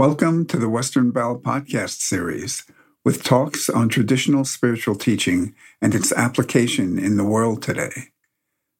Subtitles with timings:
[0.00, 2.64] Welcome to the Western Baul podcast series
[3.04, 8.08] with talks on traditional spiritual teaching and its application in the world today.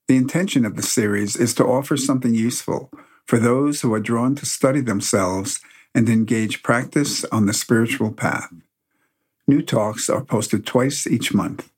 [0.09, 2.91] The intention of the series is to offer something useful
[3.27, 5.61] for those who are drawn to study themselves
[5.95, 8.51] and engage practice on the spiritual path.
[9.47, 11.71] New talks are posted twice each month.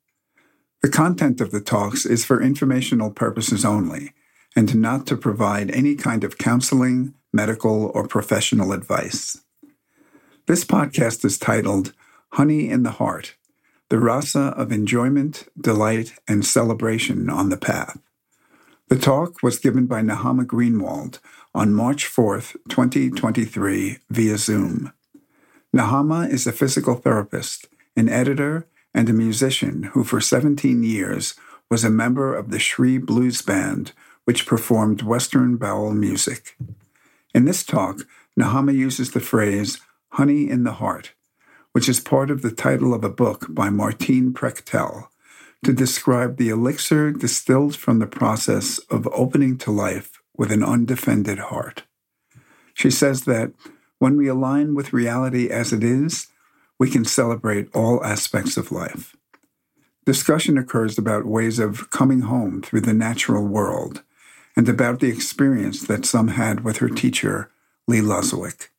[0.81, 4.13] The content of the talks is for informational purposes only
[4.55, 9.41] and not to provide any kind of counseling, medical, or professional advice.
[10.45, 11.93] This podcast is titled
[12.33, 13.35] Honey in the Heart
[13.89, 17.99] The Rasa of Enjoyment, Delight, and Celebration on the Path.
[18.89, 21.19] The talk was given by Nachama Greenwald
[21.55, 24.93] on March 4th, 2023, via Zoom.
[25.75, 31.33] Nachama is a physical therapist, an editor, and a musician who, for 17 years,
[31.71, 33.93] was a member of the Shri Blues Band,
[34.25, 36.55] which performed Western Baul music.
[37.33, 38.07] In this talk,
[38.39, 39.79] Nachama uses the phrase
[40.13, 41.13] honey in the heart,
[41.71, 45.07] which is part of the title of a book by Martin Prechtel,
[45.63, 51.39] to describe the elixir distilled from the process of opening to life with an undefended
[51.39, 51.83] heart.
[52.73, 53.53] She says that
[53.97, 56.27] when we align with reality as it is,
[56.77, 59.15] we can celebrate all aspects of life.
[60.05, 64.03] Discussion occurs about ways of coming home through the natural world
[64.55, 67.49] and about the experience that some had with her teacher,
[67.87, 68.69] Lee Lozowick.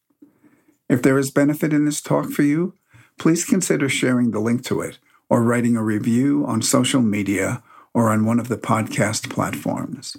[0.88, 2.74] If there is benefit in this talk for you,
[3.18, 8.10] please consider sharing the link to it or writing a review on social media or
[8.10, 10.16] on one of the podcast platforms.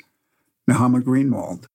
[0.70, 1.66] Nachama Greenwald.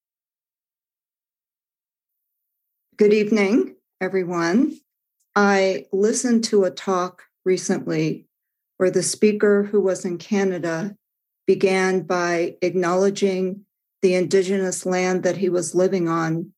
[2.96, 4.78] Good evening, everyone.
[5.36, 8.26] I listened to a talk recently
[8.76, 10.96] where the speaker, who was in Canada,
[11.46, 13.64] began by acknowledging
[14.02, 16.52] the indigenous land that he was living on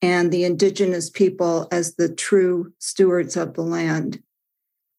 [0.00, 4.22] and the indigenous people as the true stewards of the land.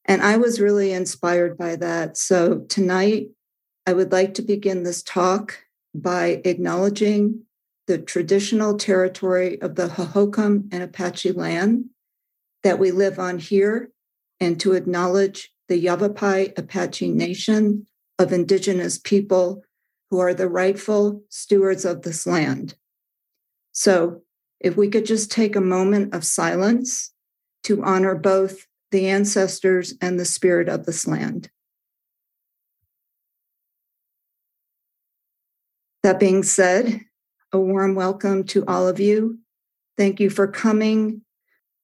[0.06, 2.18] And I was really inspired by that.
[2.18, 3.30] So tonight,
[3.86, 7.44] I would like to begin this talk by acknowledging
[7.88, 11.86] the traditional territory of the Hohokam and Apache land
[12.64, 13.92] that we live on here,
[14.40, 17.88] and to acknowledge the Yavapai Apache Nation
[18.18, 19.64] of Indigenous people
[20.14, 22.76] who are the rightful stewards of this land.
[23.72, 24.22] So,
[24.60, 27.12] if we could just take a moment of silence
[27.64, 31.50] to honor both the ancestors and the spirit of this land.
[36.04, 37.02] That being said,
[37.52, 39.40] a warm welcome to all of you.
[39.98, 41.24] Thank you for coming.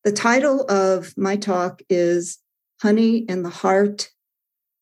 [0.03, 2.37] The title of my talk is
[2.79, 4.11] Honey in the Heart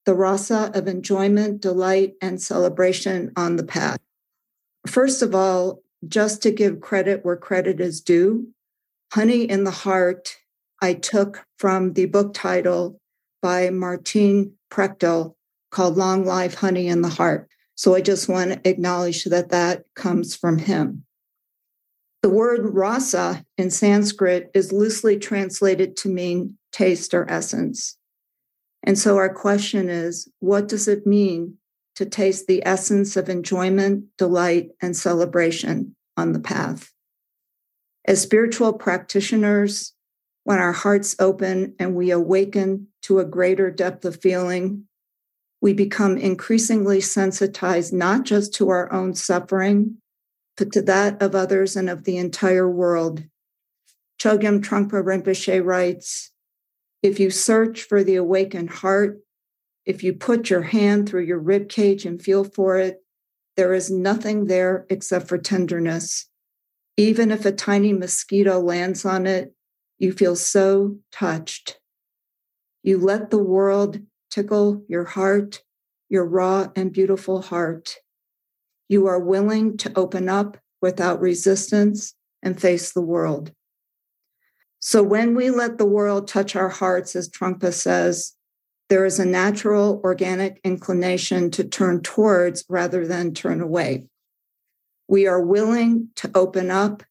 [0.07, 3.99] the rasa of enjoyment, delight, and celebration on the path.
[4.87, 8.47] First of all, just to give credit where credit is due,
[9.11, 10.37] Honey in the Heart,
[10.81, 13.01] I took from the book title
[13.41, 15.35] by Martin Prechtel
[15.71, 17.49] called Long Life Honey in the Heart.
[17.75, 21.03] So I just want to acknowledge that that comes from him.
[22.23, 27.97] The word rasa in Sanskrit is loosely translated to mean taste or essence.
[28.87, 31.57] And so our question is what does it mean
[31.97, 36.93] to taste the essence of enjoyment, delight, and celebration on the path?
[38.05, 39.93] As spiritual practitioners,
[40.45, 44.85] when our hearts open and we awaken to a greater depth of feeling,
[45.59, 49.97] we become increasingly sensitized not just to our own suffering,
[50.55, 53.25] but to that of others and of the entire world.
[54.17, 56.31] Chogyam Trungpa Rinpoche writes
[57.03, 59.19] if you search for the awakened heart,
[59.85, 63.03] if you put your hand through your rib cage and feel for it,
[63.55, 66.27] there is nothing there except for tenderness.
[66.97, 69.53] Even if a tiny mosquito lands on it,
[69.97, 71.79] you feel so touched.
[72.83, 75.61] You let the world tickle your heart,
[76.09, 77.95] your raw and beautiful heart.
[78.89, 83.51] You are willing to open up without resistance and face the world.
[84.87, 88.37] So when we let the world touch our hearts, as Trungpa says,
[88.87, 94.05] there is a natural organic inclination to turn towards rather than turn away.
[95.09, 97.03] We are willing to open up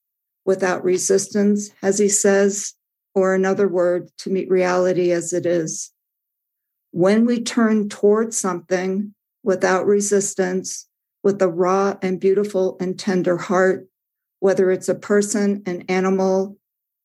[0.47, 2.73] without resistance, as he says,
[3.15, 5.93] or another word, to meet reality as it is.
[6.93, 10.89] When we turn towards something without resistance,
[11.23, 13.87] with a raw and beautiful and tender heart,
[14.41, 16.57] whether it's a person, an animal,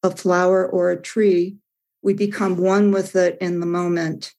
[0.03, 1.57] a flower or a tree,
[2.01, 4.33] we become one with it in the moment.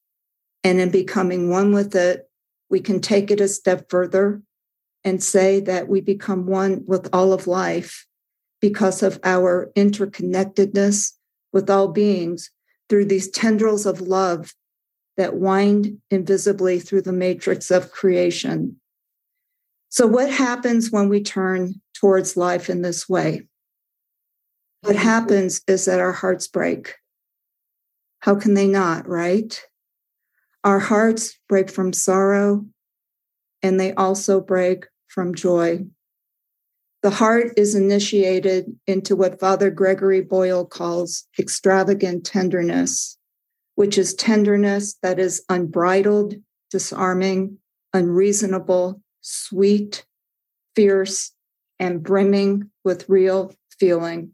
[0.65, 2.29] And in becoming one with it,
[2.71, 4.43] we can take it a step further
[5.05, 8.07] and say that we become one with all of life
[8.61, 11.13] because of our interconnectedness
[11.53, 12.51] with all beings
[12.89, 14.55] through these tendrils of love
[15.17, 18.77] that wind invisibly through the matrix of creation.
[19.89, 23.47] So, what happens when we turn towards life in this way?
[24.83, 25.05] What mm-hmm.
[25.05, 26.97] happens is that our hearts break.
[28.21, 29.61] How can they not, right?
[30.65, 32.67] Our hearts break from sorrow
[33.63, 35.87] and they also break from joy.
[37.03, 43.19] The heart is initiated into what Father Gregory Boyle calls extravagant tenderness,
[43.75, 46.35] which is tenderness that is unbridled,
[46.71, 47.59] disarming,
[47.93, 50.05] unreasonable, sweet,
[50.77, 51.33] fierce,
[51.79, 54.33] and brimming with real feeling.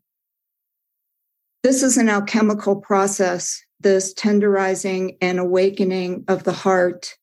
[1.69, 7.19] This is an alchemical process, this tenderizing and awakening of the heart,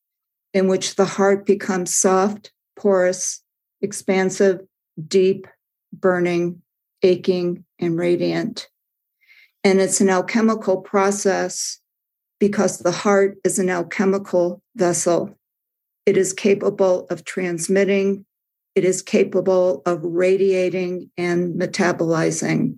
[0.53, 3.41] in which the heart becomes soft, porous,
[3.81, 4.59] expansive,
[5.07, 5.47] deep,
[5.91, 6.61] burning,
[7.01, 8.69] aching, and radiant.
[9.63, 11.79] And it's an alchemical process
[12.39, 15.35] because the heart is an alchemical vessel.
[16.05, 18.27] It is capable of transmitting,
[18.75, 22.77] it is capable of radiating and metabolizing.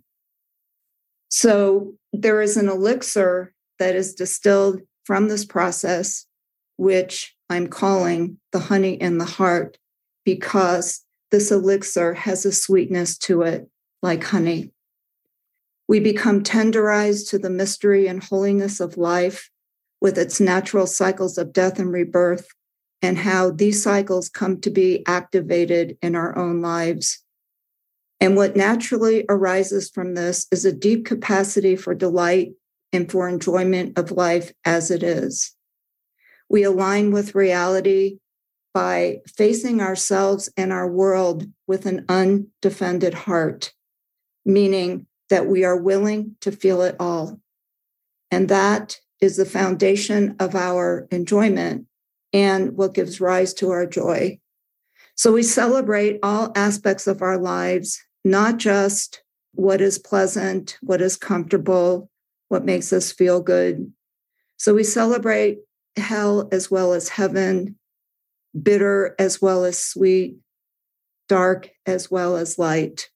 [1.29, 6.25] So there is an elixir that is distilled from this process,
[6.77, 9.77] which I'm calling the honey in the heart,
[10.25, 13.69] because this elixir has a sweetness to it,
[14.01, 14.71] like honey.
[15.88, 19.50] We become tenderized to the mystery and holiness of life
[20.01, 22.47] with its natural cycles of death and rebirth,
[23.01, 27.24] and how these cycles come to be activated in our own lives.
[28.19, 32.54] And what naturally arises from this is a deep capacity for delight
[32.92, 35.56] and for enjoyment of life as it is.
[36.50, 38.19] We align with reality
[38.74, 43.74] by facing ourselves and our world with an undefended heart,
[44.46, 47.40] meaning that we are willing to feel it all.
[48.31, 51.86] And that is the foundation of our enjoyment
[52.34, 54.40] and what gives rise to our joy.
[55.16, 59.24] So we celebrate all aspects of our lives, not just
[59.54, 62.10] what is pleasant, what is comfortable,
[62.50, 63.92] what makes us feel good.
[64.58, 65.60] So we celebrate
[65.96, 67.75] hell as well as heaven,
[68.62, 70.38] bitter as well as sweet,
[71.28, 73.10] dark as well as light.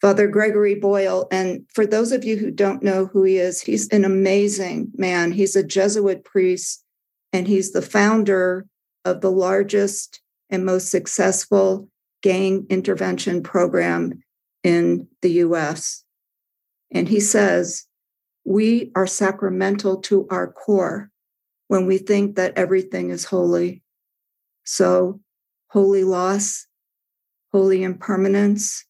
[0.00, 1.26] Father Gregory Boyle.
[1.30, 5.32] And for those of you who don't know who he is, he's an amazing man.
[5.32, 6.84] He's a Jesuit priest
[7.32, 8.66] and he's the founder
[9.04, 10.20] of the largest
[10.50, 11.88] and most successful
[12.22, 14.22] gang intervention program
[14.64, 16.04] in the US.
[16.90, 17.86] And he says,
[18.44, 21.10] We are sacramental to our core
[21.68, 23.82] when we think that everything is holy.
[24.64, 25.20] So,
[25.68, 26.66] holy loss,
[27.52, 28.84] holy impermanence,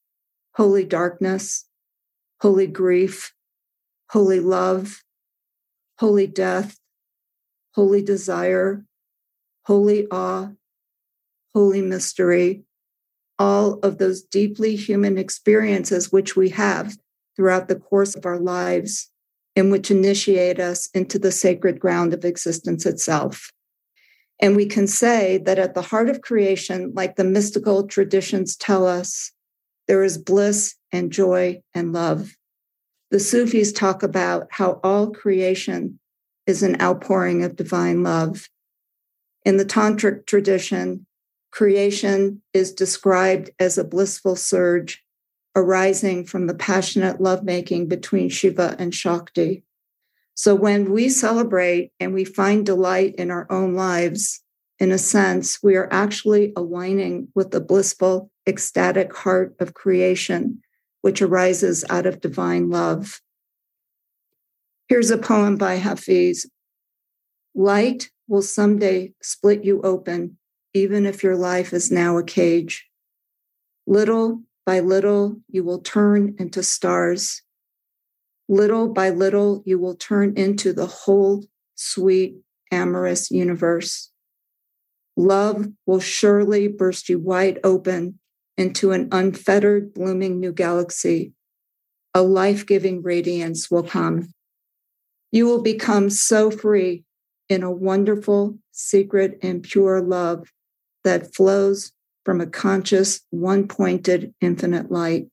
[0.54, 1.66] holy darkness,
[2.40, 3.32] holy grief,
[4.10, 5.02] holy love,
[5.98, 6.78] holy death,
[7.74, 8.84] holy desire,
[9.66, 10.48] holy awe,
[11.54, 12.64] holy mystery,
[13.38, 16.96] all of those deeply human experiences which we have
[17.36, 19.10] throughout the course of our lives
[19.54, 23.52] and which initiate us into the sacred ground of existence itself.
[24.40, 28.86] And we can say that at the heart of creation, like the mystical traditions tell
[28.86, 29.32] us,
[29.88, 32.36] there is bliss and joy and love.
[33.10, 35.98] The Sufis talk about how all creation
[36.46, 38.48] is an outpouring of divine love.
[39.44, 41.06] In the Tantric tradition,
[41.50, 45.02] creation is described as a blissful surge
[45.56, 49.64] arising from the passionate lovemaking between Shiva and Shakti.
[50.34, 54.40] So when we celebrate and we find delight in our own lives,
[54.78, 60.62] in a sense, we are actually aligning with the blissful, ecstatic heart of creation,
[61.02, 63.20] which arises out of divine love.
[64.86, 66.48] Here's a poem by Hafiz
[67.54, 70.37] Light will someday split you open,
[70.78, 72.86] even if your life is now a cage.
[73.86, 77.42] Little by little, you will turn into stars.
[78.48, 81.44] Little by little, you will turn into the whole
[81.74, 82.36] sweet,
[82.70, 84.10] amorous universe.
[85.16, 88.20] Love will surely burst you wide open
[88.56, 91.32] into an unfettered, blooming new galaxy.
[92.14, 94.32] A life giving radiance will come.
[95.32, 97.04] You will become so free
[97.48, 100.52] in a wonderful, secret, and pure love
[101.08, 101.90] that flows
[102.26, 105.26] from a conscious, one pointed, infinite light.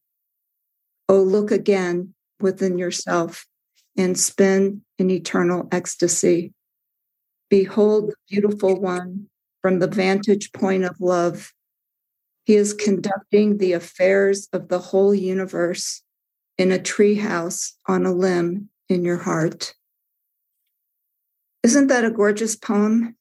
[1.10, 3.46] Oh, look again within yourself
[3.98, 6.54] and spin in eternal ecstasy.
[7.50, 9.28] Behold the beautiful one
[9.62, 11.52] from the vantage point of love.
[12.46, 16.04] He is conducting the affairs of the whole universe
[16.58, 19.74] in a treehouse on a limb in your heart.
[21.64, 23.18] Isn't that a gorgeous poem?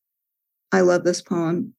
[0.70, 1.74] I love this poem.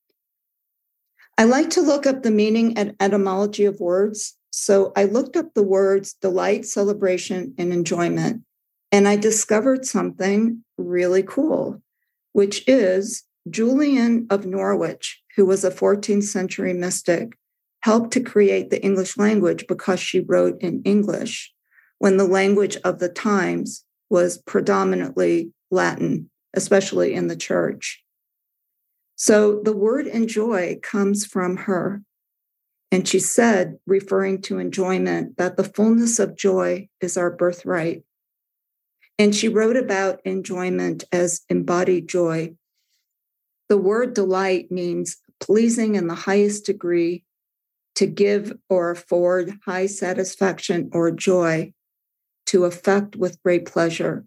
[1.38, 4.38] I like to look up the meaning and etymology of words.
[4.52, 8.44] So I looked up the words delight, celebration, and enjoyment.
[8.92, 11.82] And I discovered something really cool,
[12.32, 17.38] which is Julian of Norwich, who was a 14th century mystic,
[17.82, 21.54] helped to create the English language because she wrote in English
[22.00, 28.05] when the language of the times was predominantly Latin, especially in the church.
[29.16, 32.02] So the word enjoy comes from her.
[32.92, 38.04] And she said, referring to enjoyment, that the fullness of joy is our birthright.
[39.18, 42.56] And she wrote about enjoyment as embodied joy.
[43.70, 47.24] The word delight means pleasing in the highest degree,
[47.96, 51.74] to give or afford high satisfaction or joy,
[52.48, 54.26] to affect with great pleasure.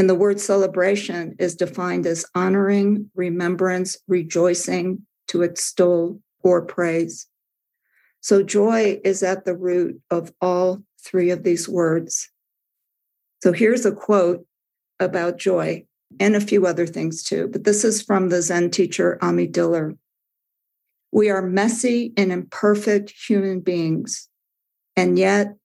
[0.00, 7.26] And the word celebration is defined as honoring, remembrance, rejoicing, to extol or praise.
[8.22, 12.30] So joy is at the root of all three of these words.
[13.42, 14.46] So here's a quote
[15.00, 15.84] about joy
[16.18, 19.94] and a few other things too, but this is from the Zen teacher Ami Diller.
[21.12, 24.30] We are messy and imperfect human beings,
[24.96, 25.56] and yet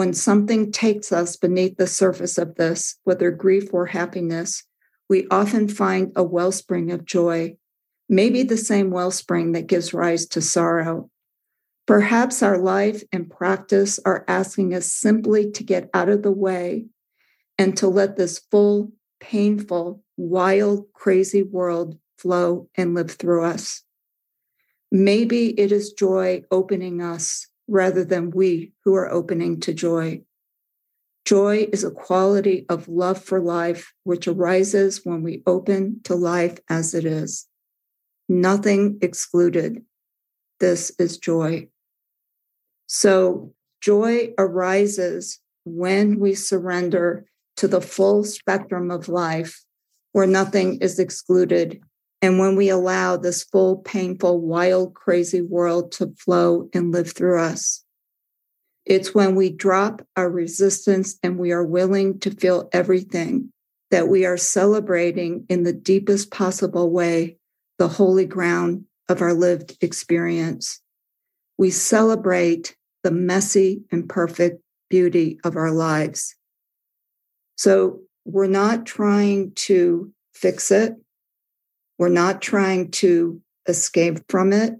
[0.00, 4.64] when something takes us beneath the surface of this, whether grief or happiness,
[5.10, 7.54] we often find a wellspring of joy,
[8.08, 11.10] maybe the same wellspring that gives rise to sorrow.
[11.86, 16.86] Perhaps our life and practice are asking us simply to get out of the way
[17.58, 23.82] and to let this full, painful, wild, crazy world flow and live through us.
[24.90, 30.20] Maybe it is joy opening us rather than we who are opening to joy.
[31.24, 36.58] Joy is a quality of love for life, which arises when we open to life
[36.68, 37.46] as it is.
[38.28, 39.84] Nothing excluded.
[40.58, 41.68] This is joy.
[42.86, 47.26] So, joy arises when we surrender
[47.58, 49.62] to the full spectrum of life,
[50.12, 51.80] where nothing is excluded
[52.22, 57.40] and when we allow this full, painful, wild, crazy world to flow and live through
[57.40, 57.84] us,
[58.84, 63.52] it's when we drop our resistance and we are willing to feel everything
[63.90, 67.36] that we are celebrating in the deepest possible way
[67.78, 70.80] the holy ground of our lived experience.
[71.56, 76.34] We celebrate the messy and perfect beauty of our lives.
[77.56, 80.94] So we're not trying to fix it.
[82.00, 84.72] We're not trying to escape from it.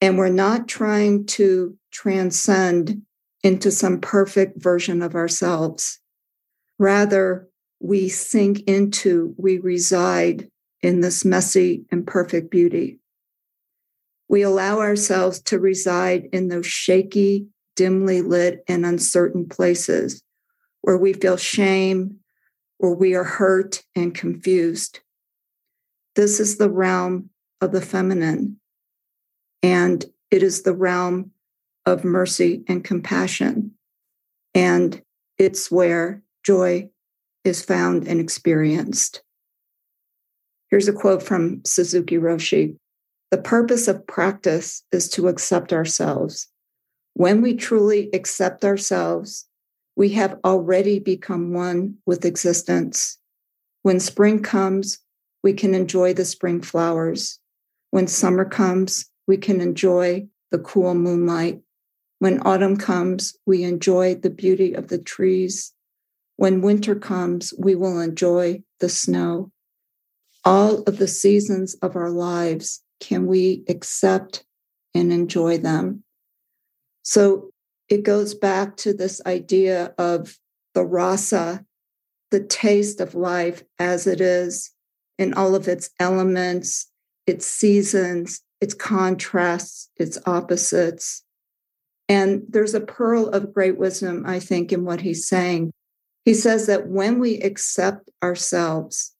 [0.00, 3.02] And we're not trying to transcend
[3.44, 6.00] into some perfect version of ourselves.
[6.76, 10.50] Rather, we sink into, we reside
[10.82, 12.98] in this messy and perfect beauty.
[14.28, 20.20] We allow ourselves to reside in those shaky, dimly lit, and uncertain places
[20.80, 22.18] where we feel shame,
[22.78, 24.98] where we are hurt and confused.
[26.16, 28.58] This is the realm of the feminine,
[29.62, 31.32] and it is the realm
[31.86, 33.72] of mercy and compassion.
[34.54, 35.02] And
[35.38, 36.90] it's where joy
[37.44, 39.22] is found and experienced.
[40.70, 42.76] Here's a quote from Suzuki Roshi
[43.30, 46.48] The purpose of practice is to accept ourselves.
[47.14, 49.46] When we truly accept ourselves,
[49.96, 53.18] we have already become one with existence.
[53.82, 54.98] When spring comes,
[55.42, 57.38] we can enjoy the spring flowers.
[57.90, 61.60] When summer comes, we can enjoy the cool moonlight.
[62.18, 65.72] When autumn comes, we enjoy the beauty of the trees.
[66.36, 69.50] When winter comes, we will enjoy the snow.
[70.44, 74.44] All of the seasons of our lives, can we accept
[74.94, 76.02] and enjoy them?
[77.02, 77.50] So
[77.88, 80.38] it goes back to this idea of
[80.74, 81.64] the rasa,
[82.30, 84.70] the taste of life as it is,
[85.20, 86.90] in all of its elements,
[87.26, 91.22] its seasons, its contrasts, its opposites.
[92.08, 95.72] And there's a pearl of great wisdom, I think, in what he's saying.
[96.24, 99.14] He says that when we accept ourselves,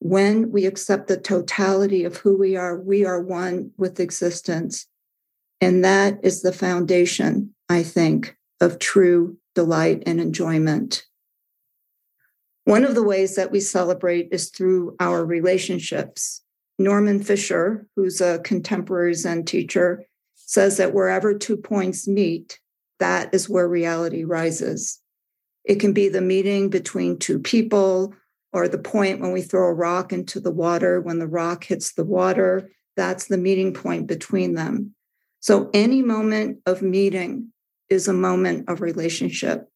[0.00, 4.86] when we accept the totality of who we are, we are one with existence.
[5.60, 11.04] And that is the foundation, I think, of true delight and enjoyment.
[12.68, 16.42] One of the ways that we celebrate is through our relationships.
[16.78, 22.60] Norman Fischer, who's a contemporary Zen teacher, says that wherever two points meet,
[22.98, 25.00] that is where reality rises.
[25.64, 28.12] It can be the meeting between two people
[28.52, 31.94] or the point when we throw a rock into the water, when the rock hits
[31.94, 34.94] the water, that's the meeting point between them.
[35.40, 37.50] So any moment of meeting
[37.88, 39.70] is a moment of relationship.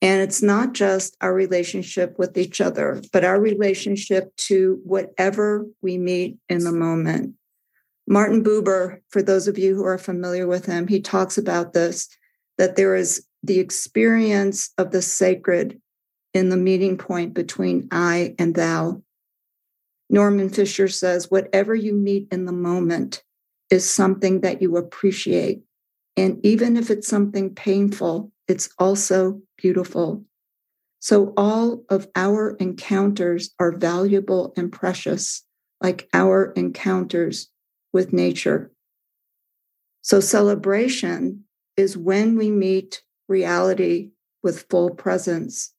[0.00, 5.98] And it's not just our relationship with each other, but our relationship to whatever we
[5.98, 7.34] meet in the moment.
[8.06, 12.08] Martin Buber, for those of you who are familiar with him, he talks about this
[12.58, 15.80] that there is the experience of the sacred
[16.34, 19.02] in the meeting point between I and thou.
[20.10, 23.22] Norman Fischer says, whatever you meet in the moment
[23.70, 25.62] is something that you appreciate.
[26.16, 30.24] And even if it's something painful, it's also beautiful.
[31.00, 35.44] So all of our encounters are valuable and precious,
[35.80, 37.50] like our encounters
[37.92, 38.72] with nature.
[40.02, 41.44] So celebration
[41.76, 44.10] is when we meet reality
[44.42, 45.74] with full presence,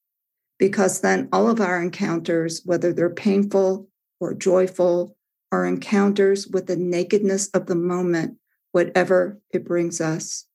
[0.58, 5.16] because then all of our encounters, whether they're painful or joyful,
[5.52, 8.38] are encounters with the nakedness of the moment,
[8.72, 10.46] whatever it brings us.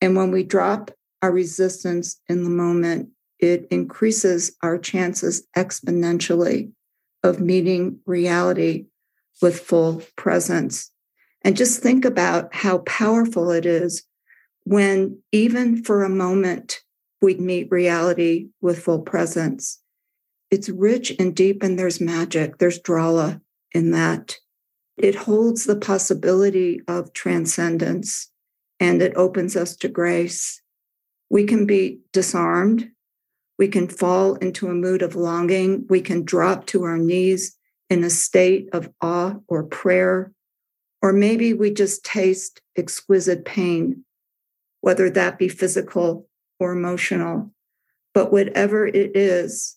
[0.00, 0.90] And when we drop
[1.22, 6.72] our resistance in the moment, it increases our chances exponentially
[7.22, 8.86] of meeting reality
[9.40, 10.90] with full presence.
[11.42, 14.04] And just think about how powerful it is
[14.64, 16.80] when, even for a moment,
[17.22, 19.80] we meet reality with full presence.
[20.50, 23.40] It's rich and deep, and there's magic, there's drala
[23.72, 24.36] in that.
[24.96, 28.30] It holds the possibility of transcendence
[28.80, 30.60] and it opens us to grace.
[31.30, 32.90] We can be disarmed.
[33.58, 35.86] We can fall into a mood of longing.
[35.88, 37.56] We can drop to our knees
[37.90, 40.32] in a state of awe or prayer.
[41.02, 44.04] Or maybe we just taste exquisite pain,
[44.80, 46.28] whether that be physical
[46.60, 47.50] or emotional.
[48.14, 49.76] But whatever it is,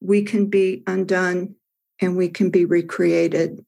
[0.00, 1.54] we can be undone
[2.00, 3.64] and we can be recreated.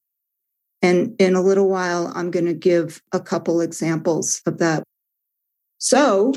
[0.83, 4.83] And in a little while, I'm going to give a couple examples of that.
[5.79, 6.33] So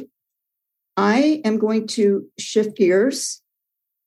[1.00, 3.42] I am going to shift gears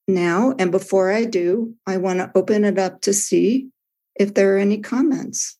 [0.07, 0.55] now.
[0.59, 3.70] And before I do, I want to open it up to see
[4.14, 5.57] if there are any comments.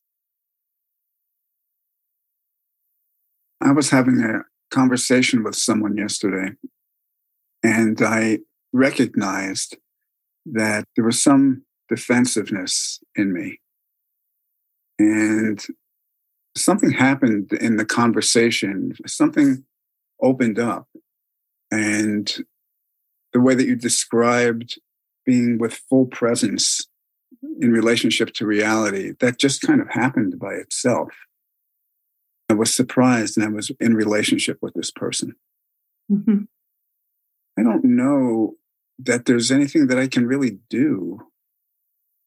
[3.63, 6.53] I was having a conversation with someone yesterday,
[7.63, 8.41] and I
[8.75, 9.79] recognized
[10.45, 13.59] that there was some defensiveness in me.
[14.99, 15.65] And
[16.59, 19.65] something happened in the conversation, something
[20.21, 20.89] opened up.
[21.73, 22.31] And
[23.33, 24.79] the way that you described
[25.25, 26.87] being with full presence
[27.61, 31.09] in relationship to reality, that just kind of happened by itself.
[32.51, 35.35] I was surprised and I was in relationship with this person.
[36.11, 36.43] Mm-hmm.
[37.59, 38.57] I don't know
[38.99, 41.21] that there's anything that I can really do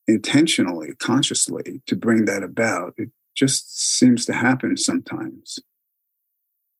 [0.07, 2.95] intentionally, consciously to bring that about.
[2.97, 5.59] It just seems to happen sometimes.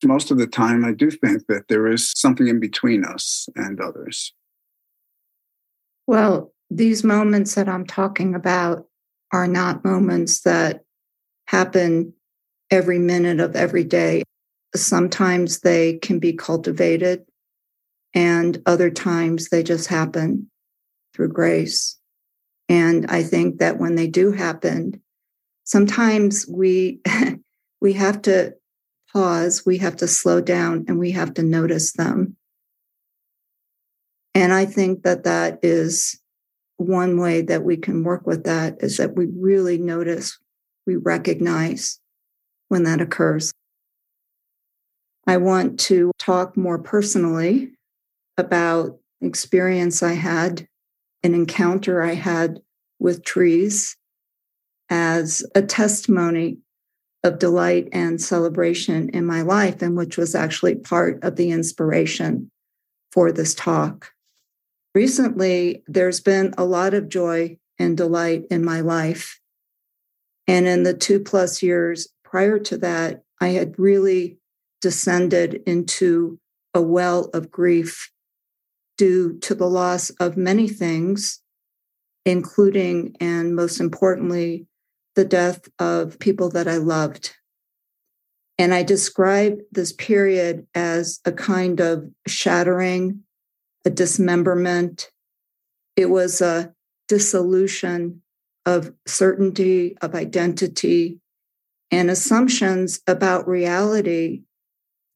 [0.06, 3.80] Most of the time, I do think that there is something in between us and
[3.82, 4.34] others.
[6.08, 8.86] Well, these moments that I'm talking about
[9.34, 10.84] are not moments that
[11.48, 12.14] happen
[12.72, 14.24] every minute of every day.
[14.76, 17.26] Sometimes they can be cultivated,
[18.14, 20.50] and other times they just happen
[21.14, 21.98] through grace.
[22.68, 25.02] And I think that when they do happen,
[25.64, 27.02] sometimes we
[27.82, 28.54] we have to
[29.16, 32.36] pause, we have to slow down and we have to notice them.
[34.34, 36.20] And I think that that is
[36.76, 40.38] one way that we can work with that is that we really notice,
[40.86, 42.02] we recognize
[42.68, 43.54] when that occurs.
[45.26, 47.72] I want to talk more personally
[48.38, 50.68] about experience I had
[51.24, 52.60] an encounter I had
[53.00, 53.96] with trees
[54.90, 56.58] as a testimony
[57.26, 62.52] of delight and celebration in my life, and which was actually part of the inspiration
[63.12, 64.12] for this talk.
[64.94, 69.40] Recently, there's been a lot of joy and delight in my life.
[70.48, 74.38] And in the two plus years prior to that, I had really
[74.80, 76.40] descended into
[76.76, 78.12] a well of grief
[79.00, 81.42] due to the loss of many things,
[82.24, 84.68] including and most importantly,
[85.16, 87.36] the death of people that I loved.
[88.58, 93.24] And I describe this period as a kind of shattering,
[93.84, 95.12] a dismemberment.
[95.96, 96.74] It was a
[97.08, 98.22] dissolution
[98.66, 101.20] of certainty, of identity,
[101.92, 104.42] and assumptions about reality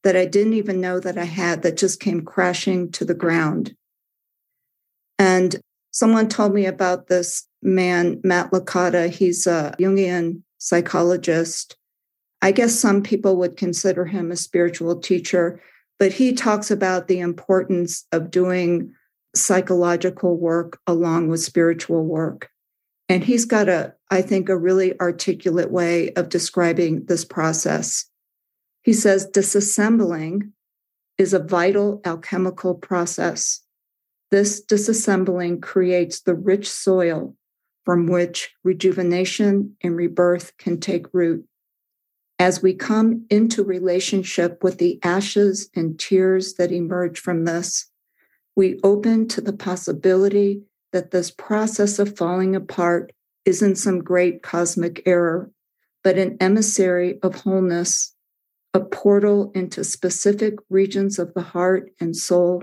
[0.04, 3.76] that I didn't even know that I had that just came crashing to the ground.
[5.18, 5.60] And
[5.92, 9.10] someone told me about this man, Matt Licata.
[9.10, 11.78] He's a Jungian psychologist.
[12.42, 15.62] I guess some people would consider him a spiritual teacher,
[15.98, 18.94] but he talks about the importance of doing
[19.36, 22.50] psychological work along with spiritual work.
[23.10, 28.06] And he's got a, I think, a really articulate way of describing this process.
[28.84, 30.52] He says disassembling
[31.18, 33.62] is a vital alchemical process.
[34.32, 37.36] This disassembling creates the rich soil
[37.90, 41.44] from which rejuvenation and rebirth can take root.
[42.38, 47.90] As we come into relationship with the ashes and tears that emerge from this,
[48.56, 50.62] we open to the possibility
[50.94, 53.12] that this process of falling apart
[53.44, 55.50] isn't some great cosmic error,
[56.04, 58.14] but an emissary of wholeness
[58.72, 62.62] a portal into specific regions of the heart and soul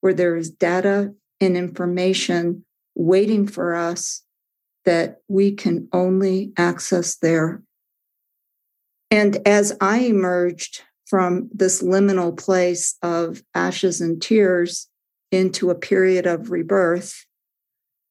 [0.00, 4.22] where there is data and information waiting for us
[4.84, 7.62] that we can only access there.
[9.10, 14.88] And as I emerged from this liminal place of ashes and tears
[15.30, 17.26] into a period of rebirth,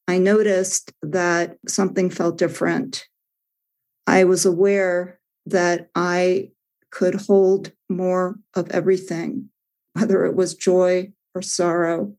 [0.07, 3.07] I noticed that something felt different.
[4.05, 6.51] I was aware that I
[6.91, 9.49] could hold more of everything,
[9.93, 12.15] whether it was joy or sorrow,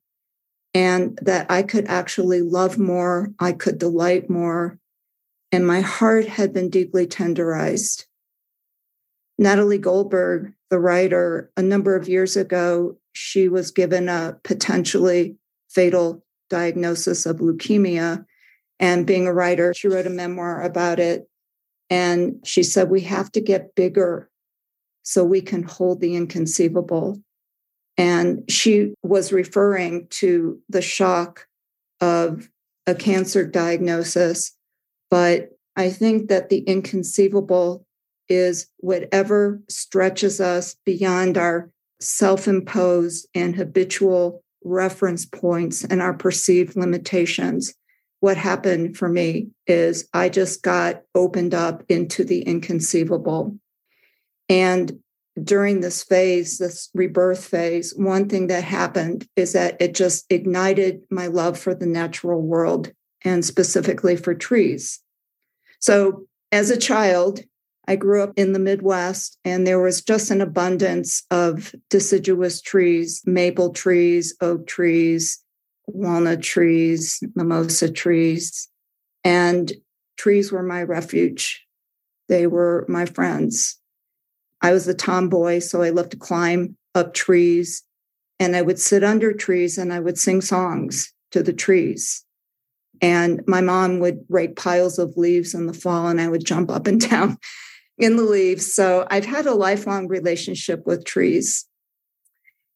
[0.75, 4.79] and that I could actually love more, I could delight more,
[5.51, 8.07] and my heart had been deeply tenderized.
[9.39, 15.37] Natalie Goldberg, the writer, a number of years ago, she was given a potentially
[15.69, 18.25] fatal diagnosis of leukemia.
[18.79, 21.29] And being a writer, she wrote a memoir about it.
[21.91, 24.31] And she said, We have to get bigger
[25.03, 27.21] so we can hold the inconceivable.
[27.99, 31.47] And she was referring to the shock
[32.01, 32.49] of
[32.87, 34.57] a cancer diagnosis.
[35.11, 37.87] But I think that the inconceivable
[38.29, 46.77] is whatever stretches us beyond our self imposed and habitual reference points and our perceived
[46.77, 47.75] limitations.
[48.21, 53.59] What happened for me is I just got opened up into the inconceivable.
[54.49, 55.02] And
[55.43, 61.01] during this phase, this rebirth phase, one thing that happened is that it just ignited
[61.11, 62.93] my love for the natural world
[63.25, 65.01] and specifically for trees.
[65.81, 67.41] So, as a child,
[67.89, 73.23] I grew up in the Midwest and there was just an abundance of deciduous trees,
[73.25, 75.43] maple trees, oak trees,
[75.87, 78.69] walnut trees, mimosa trees.
[79.25, 79.73] And
[80.17, 81.67] trees were my refuge.
[82.29, 83.79] They were my friends.
[84.63, 87.83] I was a tomboy, so I loved to climb up trees
[88.39, 92.25] and I would sit under trees and I would sing songs to the trees.
[93.01, 96.71] And my mom would rake piles of leaves in the fall and I would jump
[96.71, 97.39] up and down
[97.99, 98.73] in the leaves.
[98.73, 101.67] So I've had a lifelong relationship with trees.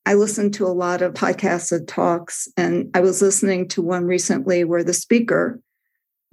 [0.05, 4.05] I listened to a lot of podcasts and talks, and I was listening to one
[4.05, 5.61] recently where the speaker,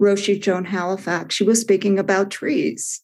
[0.00, 3.03] Roshi Joan Halifax, she was speaking about trees.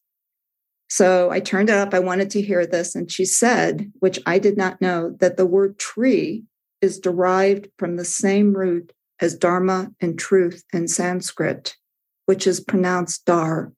[0.90, 1.94] So I turned it up.
[1.94, 2.96] I wanted to hear this.
[2.96, 6.44] And she said, which I did not know, that the word tree
[6.82, 11.76] is derived from the same root as dharma and truth in Sanskrit,
[12.26, 13.72] which is pronounced dar.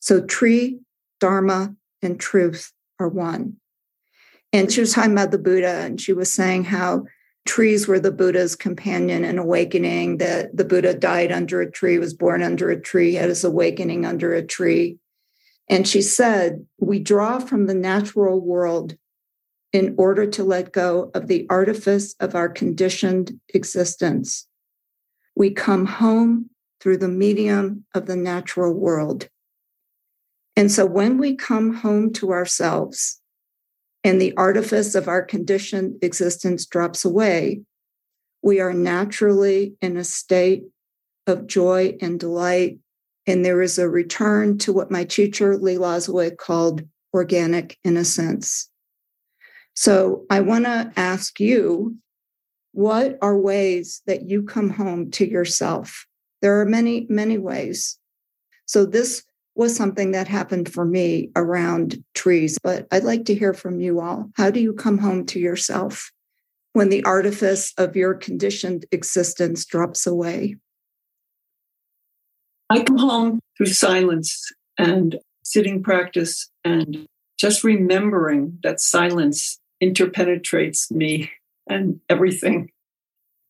[0.00, 0.80] So tree,
[1.20, 3.56] dharma, and truth are one.
[4.52, 7.04] And she was talking about the Buddha, and she was saying how
[7.46, 12.14] trees were the Buddha's companion in awakening, that the Buddha died under a tree, was
[12.14, 14.98] born under a tree, had his awakening under a tree.
[15.68, 18.96] And she said, We draw from the natural world
[19.72, 24.46] in order to let go of the artifice of our conditioned existence.
[25.34, 26.50] We come home
[26.80, 29.28] through the medium of the natural world.
[30.54, 33.20] And so when we come home to ourselves
[34.04, 37.62] and the artifice of our conditioned existence drops away,
[38.42, 40.64] we are naturally in a state
[41.26, 42.78] of joy and delight
[43.26, 46.82] and there is a return to what my teacher, Lee Lozowick, called
[47.12, 48.68] organic innocence.
[49.74, 51.96] So I want to ask you
[52.72, 56.06] what are ways that you come home to yourself?
[56.42, 57.98] There are many, many ways.
[58.66, 59.22] So this
[59.54, 64.00] was something that happened for me around trees, but I'd like to hear from you
[64.00, 64.30] all.
[64.34, 66.10] How do you come home to yourself
[66.72, 70.56] when the artifice of your conditioned existence drops away?
[72.70, 77.06] I come home through silence and sitting practice and
[77.38, 81.30] just remembering that silence interpenetrates me
[81.68, 82.70] and everything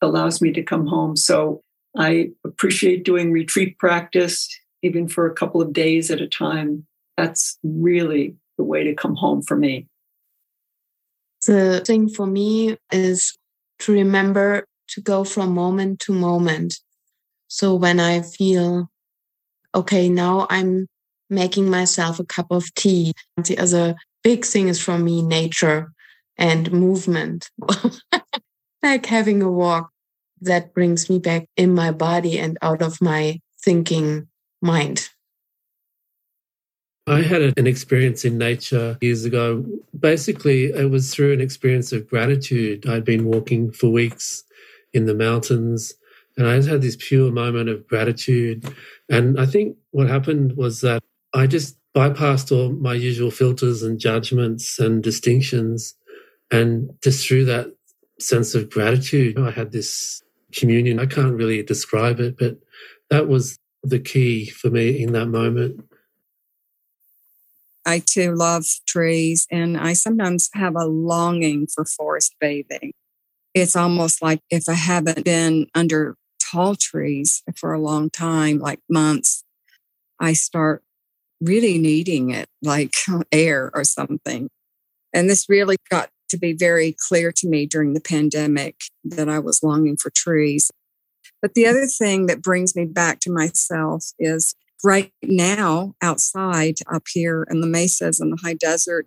[0.01, 1.17] allows me to come home.
[1.17, 1.63] So
[1.97, 4.49] I appreciate doing retreat practice,
[4.83, 6.87] even for a couple of days at a time.
[7.17, 9.87] That's really the way to come home for me.
[11.47, 13.37] The thing for me is
[13.81, 16.81] to remember to go from moment to moment.
[17.49, 18.89] So when I feel,
[19.75, 20.87] okay, now I'm
[21.31, 23.13] making myself a cup of tea.
[23.37, 25.93] The other big thing is for me nature
[26.37, 27.51] and movement,
[28.83, 29.91] like having a walk
[30.41, 34.29] that brings me back in my body and out of my thinking
[34.61, 35.09] mind.
[37.07, 39.65] I had an experience in nature years ago.
[39.99, 42.87] Basically, it was through an experience of gratitude.
[42.87, 44.43] I'd been walking for weeks
[44.95, 45.95] in the mountains
[46.37, 48.65] and I just had this pure moment of gratitude.
[49.09, 54.01] And I think what happened was that I just bypassed all my usual filters and
[54.01, 55.95] judgments and distinctions.
[56.51, 57.69] And just through that
[58.19, 60.99] sense of gratitude, I had this communion.
[60.99, 62.59] I can't really describe it, but
[63.11, 65.85] that was the key for me in that moment.
[67.87, 72.93] I too love trees, and I sometimes have a longing for forest bathing.
[73.53, 76.17] It's almost like if I haven't been under
[76.55, 79.45] tall trees for a long time, like months,
[80.21, 80.83] I start
[81.41, 82.95] really needing it, like
[83.33, 84.49] air or something.
[85.13, 89.39] And this really got to be very clear to me during the pandemic that I
[89.39, 90.71] was longing for trees.
[91.43, 97.05] But the other thing that brings me back to myself is right now outside up
[97.13, 99.07] here in the mesas and the high desert,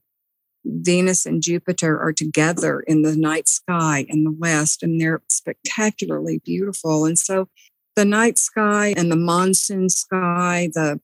[0.68, 6.42] Venus and Jupiter are together in the night sky in the west, and they're spectacularly
[6.44, 7.06] beautiful.
[7.06, 7.48] And so
[7.96, 11.00] the night sky and the monsoon sky, the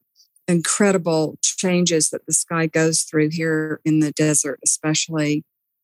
[0.48, 5.44] incredible changes that the sky goes through here in the desert, especially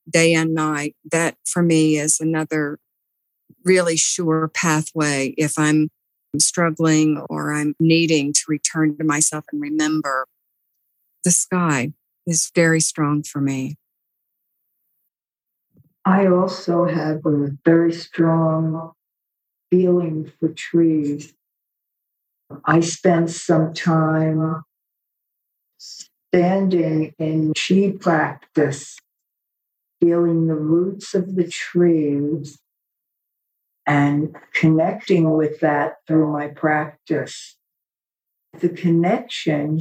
[0.10, 2.80] day and night, that for me is another
[3.64, 5.90] really sure pathway if I'm
[6.38, 10.28] struggling or I'm needing to return to myself and remember
[11.24, 11.94] the sky
[12.30, 13.78] is very strong for me.
[16.06, 18.92] I also have a very strong
[19.70, 21.34] feeling for trees.
[22.66, 24.64] I spent some time
[25.78, 28.98] standing in chi practice,
[30.02, 32.60] feeling the roots of the trees
[33.86, 37.56] and connecting with that through my practice.
[38.60, 39.80] The connection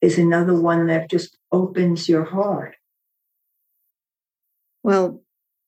[0.00, 2.76] is another one that just opens your heart.
[4.82, 5.22] Well,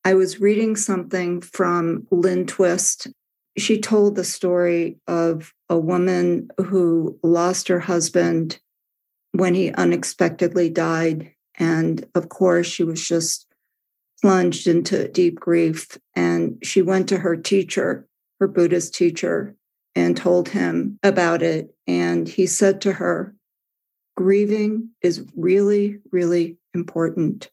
[0.04, 3.08] I was reading something from Lynn Twist.
[3.58, 8.58] She told the story of a woman who lost her husband
[9.32, 11.32] when he unexpectedly died.
[11.58, 13.46] And of course, she was just
[14.22, 15.98] plunged into deep grief.
[16.16, 18.06] And she went to her teacher,
[18.40, 19.54] her Buddhist teacher,
[19.94, 21.74] and told him about it.
[21.86, 23.34] And he said to her,
[24.16, 27.50] Grieving is really, really important.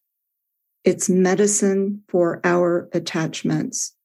[0.84, 3.96] It's medicine for our attachments.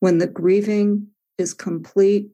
[0.00, 2.28] When the grieving is complete,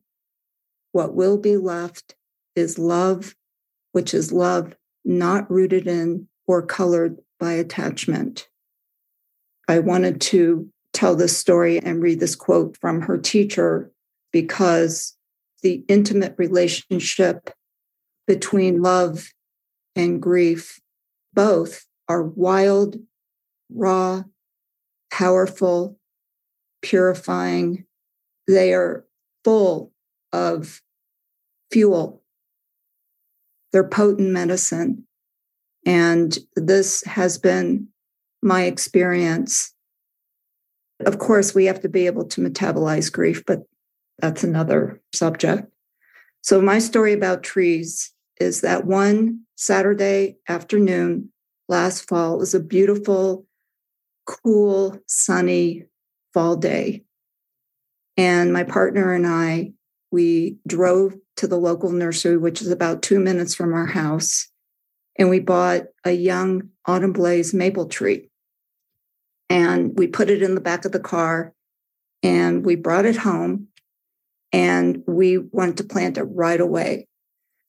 [0.93, 2.14] what will be left
[2.57, 3.35] is love,
[3.93, 8.49] which is love not rooted in or colored by attachment.
[9.69, 13.93] I wanted to tell this story and read this quote from her teacher
[14.33, 15.16] because
[15.62, 17.51] the intimate relationship
[18.31, 19.33] between love
[19.97, 20.79] and grief
[21.35, 22.95] both are wild,
[23.75, 24.23] raw,
[25.12, 25.99] powerful,
[26.81, 27.87] purifying.
[28.47, 29.05] They are
[29.43, 29.90] full
[30.33, 30.81] of
[31.73, 32.23] fuel.
[33.73, 35.09] They're potent medicine.
[35.85, 37.88] And this has been
[38.45, 39.75] my experience.
[41.05, 43.64] Of course, we have to be able to metabolize grief, but
[44.21, 45.64] that's another subject.
[46.43, 51.31] So, my story about trees is that one Saturday afternoon
[51.68, 53.46] last fall was a beautiful,
[54.26, 55.85] cool, sunny
[56.35, 57.05] fall day.
[58.16, 59.72] And my partner and I,
[60.11, 64.48] we drove to the local nursery, which is about two minutes from our house,
[65.16, 68.31] and we bought a young autumn blaze maple tree
[69.50, 71.53] and we put it in the back of the car
[72.22, 73.68] and we brought it home
[74.53, 77.07] and we wanted to plant it right away.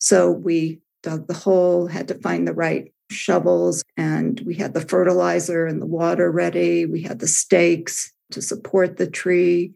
[0.01, 4.81] So we dug the hole, had to find the right shovels, and we had the
[4.81, 6.85] fertilizer and the water ready.
[6.85, 9.73] We had the stakes to support the tree.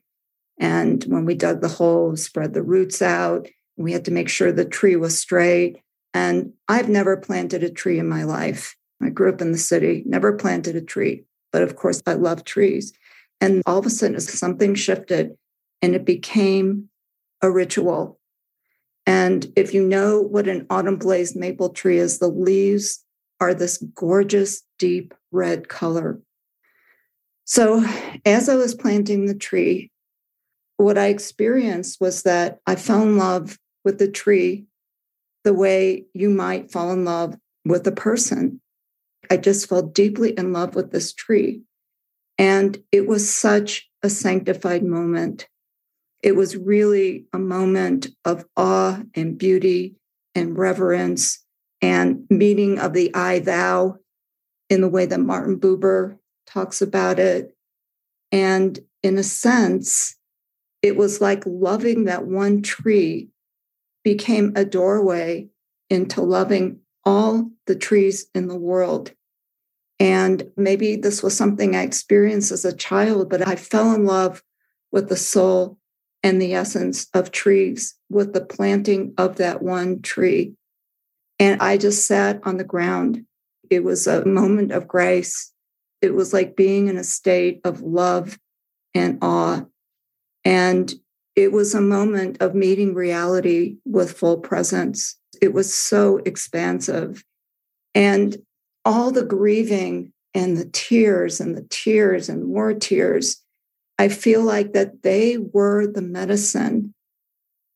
[0.59, 3.47] And when we dug the hole, spread the roots out.
[3.77, 5.77] We had to make sure the tree was straight.
[6.13, 8.75] And I've never planted a tree in my life.
[9.03, 12.45] I grew up in the city, never planted a tree, but of course, I love
[12.45, 12.93] trees.
[13.41, 15.35] And all of a sudden, something shifted
[15.81, 16.89] and it became
[17.41, 18.17] a ritual.
[19.05, 23.03] And if you know what an autumn blaze maple tree is, the leaves
[23.39, 26.19] are this gorgeous, deep red color.
[27.43, 27.85] So,
[28.25, 29.91] as I was planting the tree,
[30.77, 34.65] what I experienced was that I fell in love with the tree
[35.43, 38.61] the way you might fall in love with a person.
[39.29, 41.61] I just fell deeply in love with this tree.
[42.37, 45.47] And it was such a sanctified moment.
[46.25, 49.93] It was really a moment of awe and beauty
[50.33, 51.45] and reverence
[51.83, 53.99] and meeting of the I thou
[54.67, 57.55] in the way that Martin Buber talks about it.
[58.31, 60.15] And in a sense,
[60.81, 63.29] it was like loving that one tree
[64.03, 65.49] became a doorway
[65.91, 69.11] into loving all the trees in the world.
[69.99, 74.41] And maybe this was something I experienced as a child, but I fell in love
[74.91, 75.77] with the soul
[76.25, 80.55] and the essence of trees, with the planting of that one tree.
[81.39, 83.23] And I just sat on the ground.
[83.69, 85.53] It was a moment of grace.
[86.01, 88.39] It was like being in a state of love
[88.95, 89.65] and awe.
[90.43, 90.91] And
[91.35, 95.19] it was a moment of meeting reality with full presence.
[95.43, 97.23] It was so expansive.
[97.93, 98.35] And
[98.83, 103.44] all the grieving and the tears and the tears and more tears,
[103.97, 106.93] I feel like that they were the medicine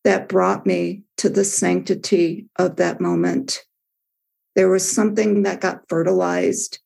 [0.04, 3.64] that brought me to the sanctity of that moment.
[4.56, 6.80] There was something that got fertilized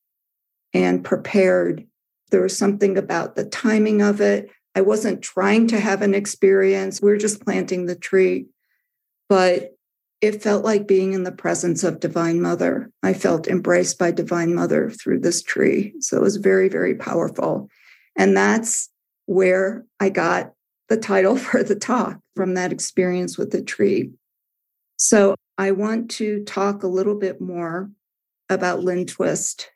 [0.72, 1.86] and prepared.
[2.30, 4.50] There was something about the timing of it.
[4.74, 7.00] I wasn't trying to have an experience.
[7.00, 8.46] We are just planting the tree.
[9.28, 9.76] But
[10.20, 12.90] it felt like being in the presence of Divine Mother.
[13.02, 15.94] I felt embraced by Divine Mother through this tree.
[16.00, 17.68] So it was very, very powerful.
[18.16, 18.88] And that's
[19.26, 20.52] where I got
[20.88, 24.10] the title for the talk from that experience with the tree.
[24.96, 27.90] So I want to talk a little bit more
[28.48, 29.70] about Lynn Twist.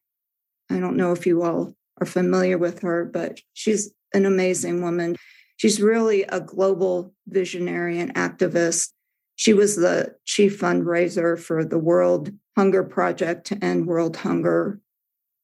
[0.70, 5.16] I don't know if you all are familiar with her, but she's an amazing woman.
[5.56, 8.90] She's really a global visionary and activist.
[9.37, 14.80] She was the chief fundraiser for the World Hunger Project to end world hunger.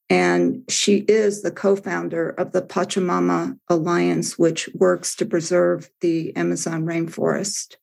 [0.09, 6.35] And she is the co founder of the Pachamama Alliance, which works to preserve the
[6.35, 7.75] Amazon rainforest.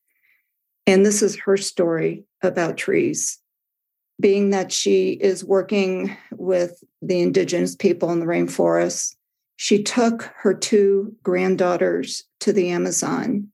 [0.86, 3.38] And this is her story about trees.
[4.20, 9.16] Being that she is working with the indigenous people in the rainforest,
[9.56, 13.52] she took her two granddaughters to the Amazon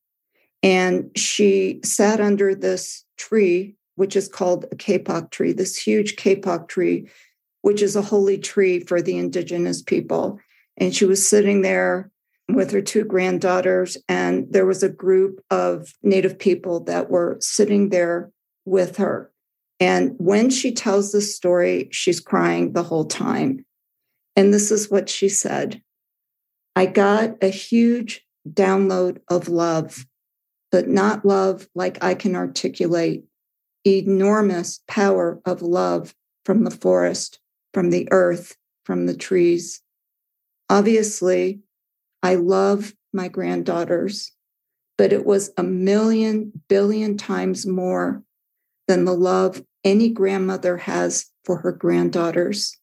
[0.63, 6.69] and she sat under this tree, which is called a kapok tree, this huge kapok
[6.69, 7.09] tree,
[7.63, 10.39] which is a holy tree for the indigenous people.
[10.77, 12.11] And she was sitting there
[12.49, 17.91] with her two granddaughters, and there was a group of Native people that were sitting
[17.91, 18.31] there
[18.65, 19.31] with her.
[19.81, 23.65] And when she tells the story, she's crying the whole time.
[24.35, 25.83] And this is what she said
[26.75, 30.07] I got a huge download of love,
[30.71, 33.25] but not love like I can articulate.
[33.85, 37.41] Enormous power of love from the forest,
[37.79, 39.83] from the earth, from the trees.
[40.69, 41.61] Obviously,
[42.25, 44.33] I love my granddaughters,
[44.97, 48.25] but it was a million billion times more
[48.89, 52.77] than the love any grandmother has for her granddaughters.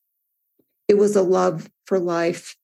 [0.87, 2.55] It was a love for life.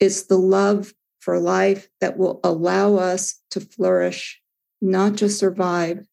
[0.00, 4.42] It's the love for life that will allow us to flourish,
[4.80, 6.08] not just survive,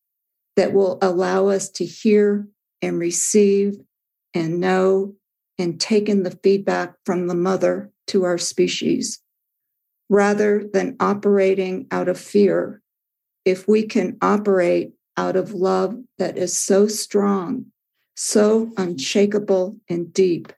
[0.58, 2.48] that will allow us to hear
[2.84, 3.80] and receive
[4.36, 5.16] and know
[5.60, 9.22] and taken the feedback from the mother to our species
[10.10, 12.82] rather than operating out of fear,
[13.46, 17.66] if we can operate out of love that is so strong,
[18.16, 20.52] so unshakable and deep,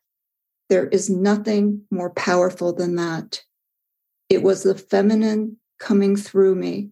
[0.69, 3.43] there is nothing more powerful than that.
[4.29, 6.91] It was the feminine coming through me,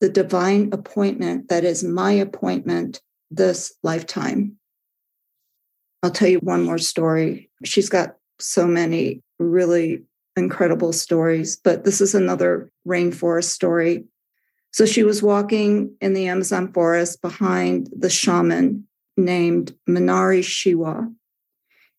[0.00, 4.56] the divine appointment that is my appointment this lifetime.
[6.04, 7.48] I'll tell you one more story.
[7.64, 10.02] She's got so many really
[10.36, 14.04] incredible stories, but this is another rainforest story.
[14.70, 18.86] So she was walking in the Amazon forest behind the shaman
[19.16, 21.10] named Manari Ushigua.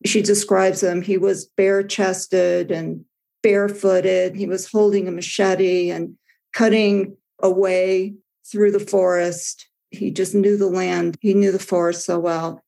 [0.06, 1.02] She describes him.
[1.02, 3.06] He was bare chested and
[3.42, 4.36] barefooted.
[4.36, 6.16] He was holding a machete and
[6.54, 8.14] cutting a way
[8.46, 9.68] through the forest.
[9.90, 12.62] He just knew the land, he knew the forest so well.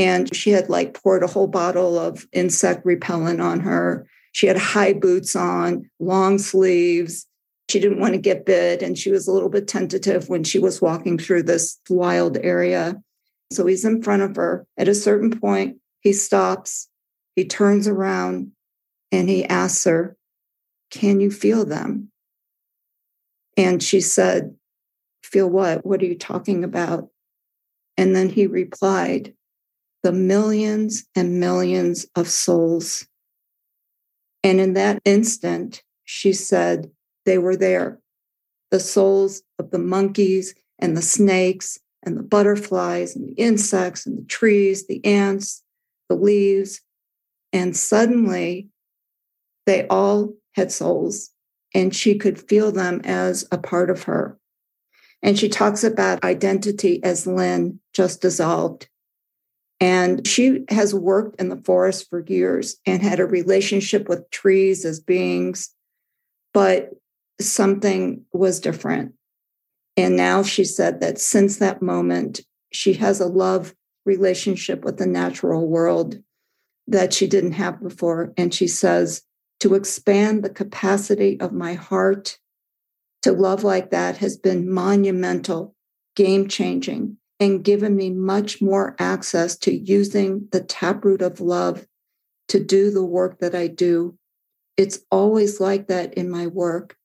[0.00, 4.08] And she had like poured a whole bottle of insect repellent on her.
[4.32, 7.26] She had high boots on, long sleeves.
[7.68, 8.80] She didn't want to get bit.
[8.80, 12.96] And she was a little bit tentative when she was walking through this wild area.
[13.52, 14.66] So he's in front of her.
[14.78, 16.88] At a certain point, he stops,
[17.36, 18.52] he turns around,
[19.12, 20.16] and he asks her,
[20.90, 22.10] Can you feel them?
[23.54, 24.54] And she said,
[25.22, 25.84] Feel what?
[25.84, 27.10] What are you talking about?
[27.98, 29.34] And then he replied,
[30.02, 33.06] The millions and millions of souls.
[34.42, 36.90] And in that instant, she said,
[37.26, 38.00] They were there.
[38.70, 44.18] The souls of the monkeys and the snakes and the butterflies and the insects and
[44.18, 45.62] the trees, the ants,
[46.08, 46.80] the leaves.
[47.52, 48.68] And suddenly
[49.66, 51.30] they all had souls
[51.74, 54.38] and she could feel them as a part of her.
[55.22, 58.88] And she talks about identity as Lynn just dissolved.
[59.80, 64.84] And she has worked in the forest for years and had a relationship with trees
[64.84, 65.74] as beings,
[66.52, 66.90] but
[67.40, 69.14] something was different.
[69.96, 72.40] And now she said that since that moment,
[72.72, 73.74] she has a love
[74.04, 76.22] relationship with the natural world
[76.86, 78.32] that she didn't have before.
[78.36, 79.22] And she says,
[79.60, 82.38] to expand the capacity of my heart
[83.22, 85.74] to love like that has been monumental,
[86.16, 91.86] game changing, and given me much more access to using the taproot of love
[92.48, 94.16] to do the work that I do.
[94.76, 96.96] It's always like that in my work,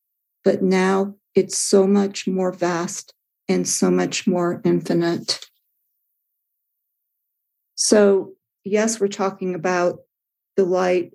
[0.43, 3.13] but now it's so much more vast
[3.47, 5.45] and so much more infinite.
[7.75, 8.33] So,
[8.63, 9.99] yes, we're talking about
[10.57, 11.13] delight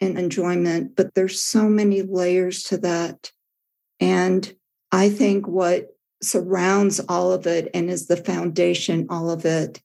[0.00, 3.32] and enjoyment, but there's so many layers to that.
[4.00, 4.54] And
[4.90, 5.91] I think what
[6.22, 9.82] surrounds all of it and is the foundation all of it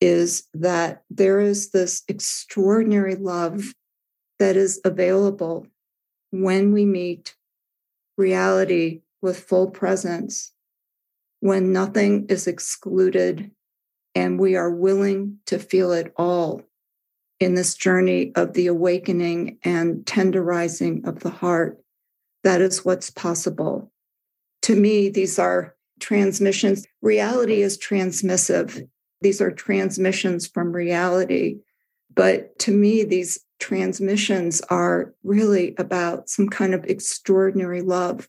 [0.00, 3.74] is that there is this extraordinary love
[4.38, 5.66] that is available
[6.30, 7.36] when we meet
[8.16, 10.52] reality with full presence,
[11.40, 13.50] when nothing is excluded
[14.14, 16.62] and we are willing to feel it all
[17.40, 21.80] in this journey of the awakening and tenderizing of the heart.
[22.42, 23.90] That is what's possible.
[24.64, 26.86] To me, these are transmissions.
[27.02, 28.88] Reality is transmissive.
[29.20, 31.58] These are transmissions from reality.
[32.14, 38.28] But to me, these transmissions are really about some kind of extraordinary love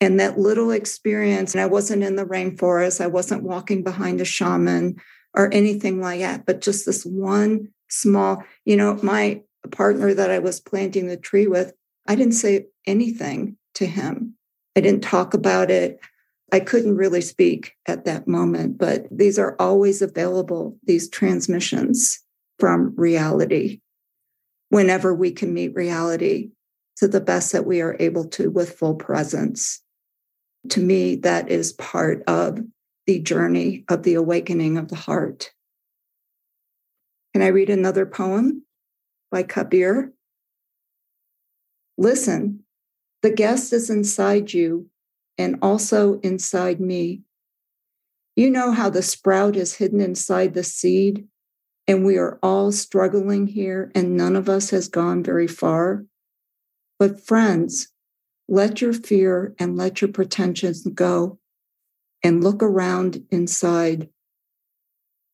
[0.00, 4.24] and that little experience, and I wasn't in the rainforest, I wasn't walking behind a
[4.26, 4.96] shaman
[5.34, 9.40] or anything like that, but just this one small, you know, my
[9.70, 11.72] partner that I was planting the tree with,
[12.06, 14.36] I didn't say anything to him.
[14.76, 16.00] I didn't talk about it.
[16.52, 22.20] I couldn't really speak at that moment, but these are always available, these transmissions
[22.58, 23.80] from reality,
[24.68, 26.50] whenever we can meet reality
[26.96, 29.80] to the best that we are able to with full presence
[30.70, 32.60] to me, that is part of
[33.06, 35.52] the journey of the awakening of the heart.
[37.32, 38.64] Can I read another poem
[39.30, 40.12] by Kabir?
[41.98, 42.63] Listen,
[43.24, 44.86] the guest is inside you
[45.38, 47.22] and also inside me.
[48.36, 51.26] You know how the sprout is hidden inside the seed,
[51.88, 56.04] and we are all struggling here, and none of us has gone very far.
[56.98, 57.88] But, friends,
[58.46, 61.38] let your fear and let your pretensions go
[62.22, 64.10] and look around inside.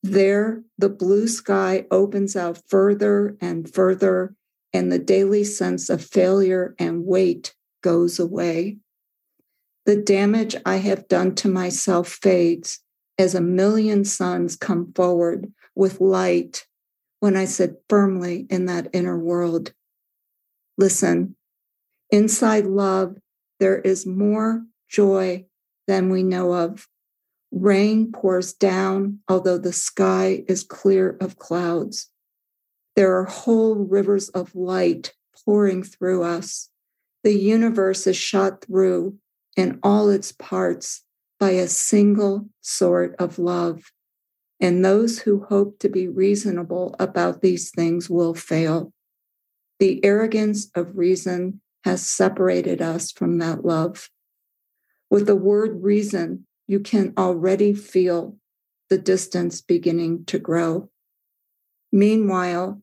[0.05, 4.37] There, the blue sky opens out further and further,
[4.73, 7.53] and the daily sense of failure and weight
[7.83, 8.79] goes away.
[9.87, 12.81] The damage I have done to myself fades
[13.19, 16.67] as a million suns come forward with light
[17.21, 19.73] when I sit firmly in that inner world.
[20.79, 21.37] Listen,
[22.11, 23.17] Inside love,
[23.61, 25.47] there is more joy
[25.87, 26.89] than we know of.
[27.53, 32.11] Rain pours down, although the sky is clear of clouds.
[32.97, 35.15] There are whole rivers of light
[35.45, 36.70] pouring through us.
[37.23, 39.17] The universe is shot through
[39.57, 41.05] in all its parts
[41.39, 43.93] by a single sort of love.
[44.61, 48.93] And those who hope to be reasonable about these things will fail.
[49.79, 54.11] The arrogance of reason has separated us from that love.
[55.09, 58.37] With the word reason, you can already feel
[58.91, 60.91] the distance beginning to grow.
[61.91, 62.83] Meanwhile,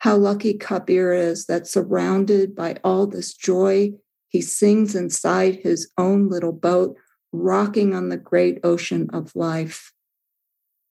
[0.00, 3.92] how lucky Kabir is that surrounded by all this joy,
[4.28, 6.96] he sings inside his own little boat,
[7.32, 9.92] rocking on the great ocean of life.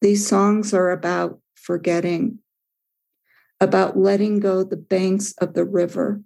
[0.01, 2.39] These songs are about forgetting,
[3.61, 6.21] about letting go the banks of the river.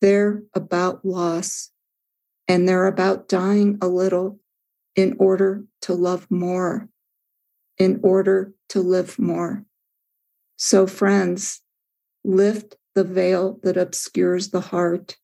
[0.00, 1.70] They're about loss,
[2.46, 4.38] and they're about dying a little
[4.94, 6.88] in order to love more,
[7.78, 9.64] in order to live more.
[10.56, 11.60] So, friends,
[12.24, 15.16] lift the veil that obscures the heart,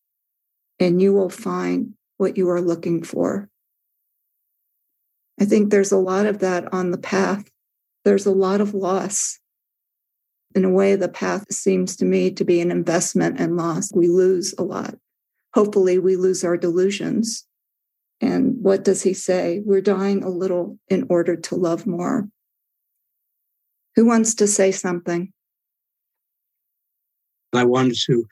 [0.79, 3.49] and you will find what you are looking for.
[5.41, 7.51] I think there's a lot of that on the path.
[8.05, 9.39] There's a lot of loss.
[10.55, 13.91] In a way, the path seems to me to be an investment and loss.
[13.95, 14.97] We lose a lot.
[15.55, 17.47] Hopefully, we lose our delusions.
[18.21, 19.63] And what does he say?
[19.65, 22.29] We're dying a little in order to love more.
[23.97, 25.33] Who wants to say something?
[27.53, 28.25] I wanted to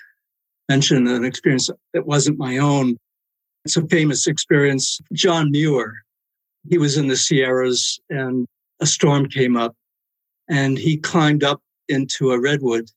[0.68, 2.96] mention an experience that wasn't my own.
[3.64, 5.00] It's a famous experience.
[5.12, 5.92] John Muir,
[6.68, 8.46] he was in the Sierras and
[8.80, 9.74] a storm came up
[10.48, 12.88] and he climbed up into a redwood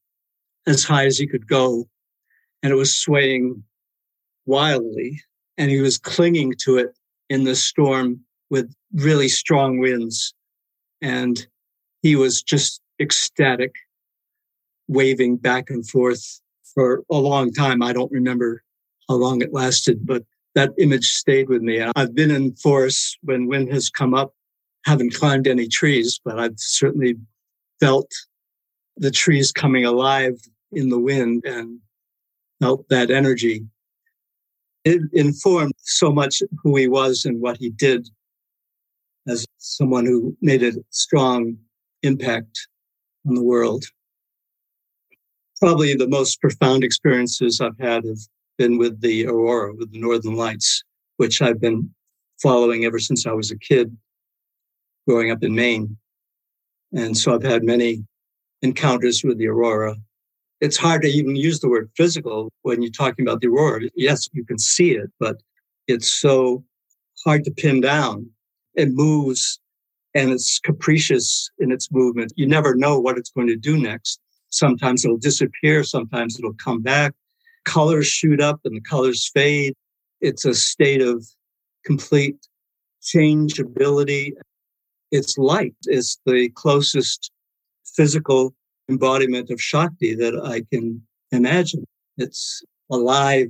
[0.68, 1.88] as high as he could go.
[2.62, 3.64] And it was swaying
[4.46, 5.22] wildly
[5.58, 6.96] and he was clinging to it
[7.30, 10.34] in the storm with really strong winds.
[11.02, 11.46] And
[12.02, 13.76] he was just ecstatic,
[14.88, 16.42] waving back and forth
[16.74, 17.82] for a long time.
[17.82, 18.64] I don't remember
[19.10, 20.24] how long it lasted, but
[20.56, 21.82] that image stayed with me.
[21.96, 24.34] I've been in forests when wind has come up,
[24.86, 27.16] haven't climbed any trees, but I've certainly
[27.80, 28.12] felt
[28.98, 30.40] the trees coming alive
[30.72, 31.80] in the wind and
[32.62, 33.66] felt that energy.
[34.84, 38.10] It informed so much who he was and what he did
[39.28, 41.58] as someone who made a strong
[42.04, 42.68] impact
[43.28, 43.86] on the world.
[45.60, 48.18] Probably the most profound experiences I've had have
[48.58, 50.84] been with the aurora, with the northern lights,
[51.18, 51.94] which I've been
[52.42, 53.96] following ever since I was a kid
[55.08, 55.98] growing up in Maine.
[56.94, 58.04] And so I've had many
[58.62, 59.96] encounters with the aurora.
[60.60, 63.90] It's hard to even use the word physical when you're talking about the aurora.
[63.96, 65.38] Yes, you can see it, but
[65.88, 66.64] it's so
[67.24, 68.30] hard to pin down.
[68.76, 69.60] It moves
[70.14, 72.34] and it's capricious in its movement.
[72.36, 74.20] You never know what it's going to do next.
[74.50, 77.14] Sometimes it'll disappear, sometimes it'll come back.
[77.64, 79.74] Colors shoot up and the colors fade.
[80.20, 81.26] It's a state of
[81.86, 82.48] complete
[83.02, 84.34] changeability.
[85.12, 85.76] It's light.
[85.86, 87.32] It's the closest
[87.86, 88.54] physical
[88.90, 91.02] embodiment of Shakti that I can
[91.32, 91.86] imagine.
[92.18, 93.48] It's alive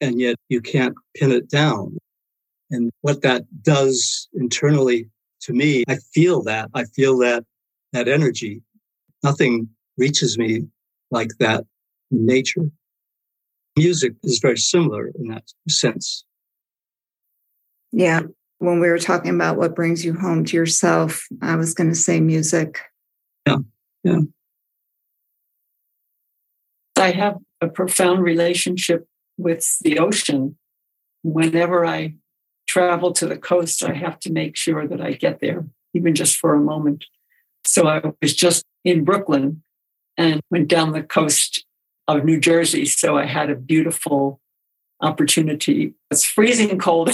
[0.00, 1.96] and yet you can't pin it down.
[2.70, 5.08] And what that does internally
[5.42, 6.70] to me, I feel that.
[6.74, 7.44] I feel that,
[7.92, 8.62] that energy.
[9.22, 10.66] Nothing reaches me
[11.10, 11.64] like that
[12.10, 12.70] in nature.
[13.76, 16.24] Music is very similar in that sense.
[17.92, 18.22] Yeah.
[18.58, 21.94] When we were talking about what brings you home to yourself, I was going to
[21.94, 22.80] say music.
[23.46, 23.58] Yeah.
[24.04, 24.20] Yeah.
[26.96, 29.06] I have a profound relationship
[29.38, 30.56] with the ocean.
[31.22, 32.14] Whenever I
[32.70, 36.36] travel to the coast, I have to make sure that I get there, even just
[36.36, 37.04] for a moment.
[37.66, 39.64] So I was just in Brooklyn
[40.16, 41.66] and went down the coast
[42.06, 42.84] of New Jersey.
[42.84, 44.40] So I had a beautiful
[45.02, 45.94] opportunity.
[46.12, 47.10] It's freezing cold,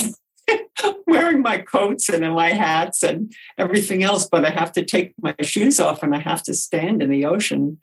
[1.06, 5.34] wearing my coats and my hats and everything else, but I have to take my
[5.40, 7.78] shoes off and I have to stand in the ocean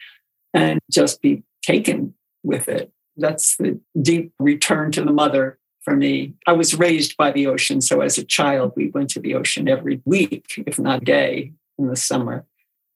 [0.53, 2.13] and just be taken
[2.43, 2.91] with it.
[3.17, 6.34] That's the deep return to the mother for me.
[6.47, 7.81] I was raised by the ocean.
[7.81, 11.88] So as a child, we went to the ocean every week, if not day, in
[11.88, 12.45] the summer.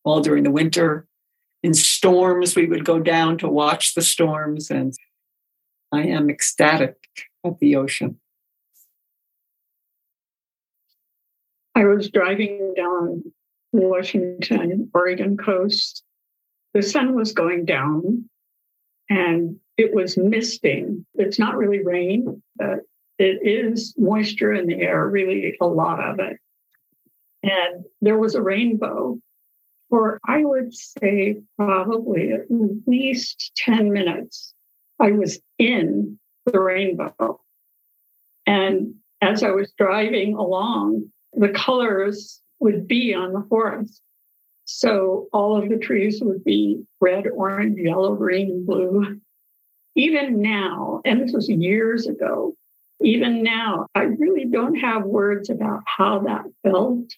[0.04, 1.06] All during the winter,
[1.64, 4.70] in storms, we would go down to watch the storms.
[4.70, 4.94] And
[5.92, 6.96] I am ecstatic
[7.46, 8.20] at the ocean.
[11.76, 13.24] I was driving down
[13.74, 16.04] the Washington, Oregon coast.
[16.74, 18.30] The sun was going down
[19.10, 21.06] and it was misting.
[21.16, 22.80] It's not really rain, but
[23.20, 26.38] it is moisture in the air, really a lot of it.
[27.44, 29.20] And there was a rainbow
[29.90, 34.54] for, I would say, probably at least 10 minutes.
[35.00, 37.40] I was in the rainbow.
[38.46, 44.02] And as I was driving along, the colors would be on the forest.
[44.66, 49.20] So all of the trees would be red, orange, yellow, green, blue.
[49.98, 52.56] Even now, and this was years ago,
[53.02, 57.12] even now, I really don't have words about how that felt.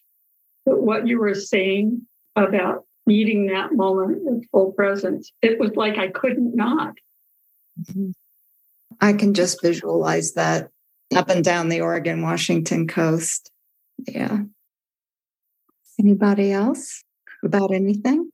[0.66, 5.98] But what you were saying about meeting that moment with full presence, it was like
[5.98, 6.94] I couldn't not.
[7.80, 8.10] Mm-hmm.
[9.00, 10.70] I can just visualize that
[11.14, 13.50] up and down the Oregon Washington coast.
[14.06, 14.40] Yeah.
[15.98, 17.04] Anybody else?
[17.42, 18.30] about anything?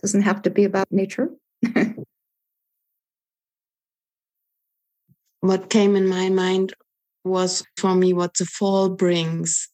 [0.00, 1.30] Doesn't have to be about nature.
[5.40, 6.74] what came in my mind
[7.24, 9.68] was for me what the fall brings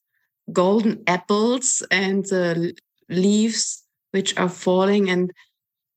[0.53, 2.75] golden apples and the
[3.09, 5.33] leaves which are falling and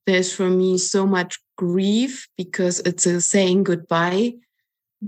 [0.05, 4.33] there's for me so much grief because it's a saying goodbye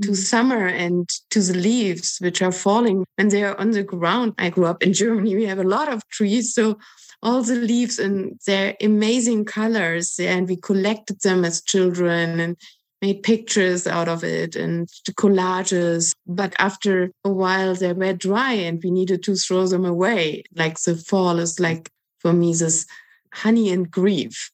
[0.01, 0.14] to mm-hmm.
[0.14, 4.34] summer and to the leaves which are falling when they are on the ground.
[4.38, 5.36] I grew up in Germany.
[5.36, 6.53] We have a lot of trees.
[6.53, 6.78] So
[7.24, 12.57] all the leaves and their amazing colors and we collected them as children and
[13.02, 16.12] made pictures out of it and collages.
[16.28, 20.43] But after a while, they were dry and we needed to throw them away.
[20.56, 21.89] Like the fall is like
[22.20, 22.86] for me this
[23.34, 24.52] honey and grief.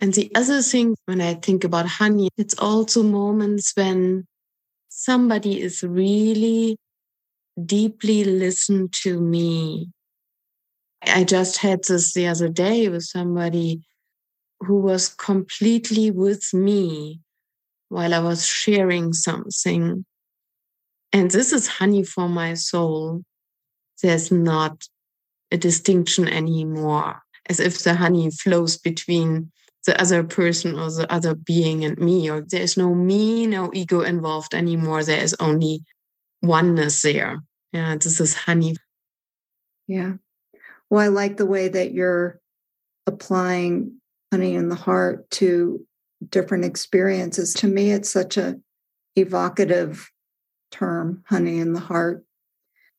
[0.00, 4.26] And the other thing, when I think about honey, it's also moments when
[4.88, 6.76] somebody is really
[7.64, 9.88] deeply listened to me.
[11.02, 13.80] I just had this the other day with somebody
[14.66, 17.20] who was completely with me
[17.88, 20.04] while I was sharing something.
[21.12, 23.22] And this is honey for my soul.
[24.02, 24.84] There's not
[25.50, 29.52] a distinction anymore, as if the honey flows between
[29.86, 34.00] the other person or the other being and me, or there's no me, no ego
[34.00, 35.04] involved anymore.
[35.04, 35.84] There is only
[36.42, 37.38] oneness there.
[37.72, 38.76] Yeah, this is honey.
[39.86, 40.14] Yeah.
[40.90, 42.40] Well, I like the way that you're
[43.06, 44.00] applying
[44.32, 45.84] honey in the heart to
[46.30, 47.54] different experiences.
[47.54, 48.56] To me, it's such a
[49.14, 50.10] evocative
[50.70, 52.24] term, honey in the heart,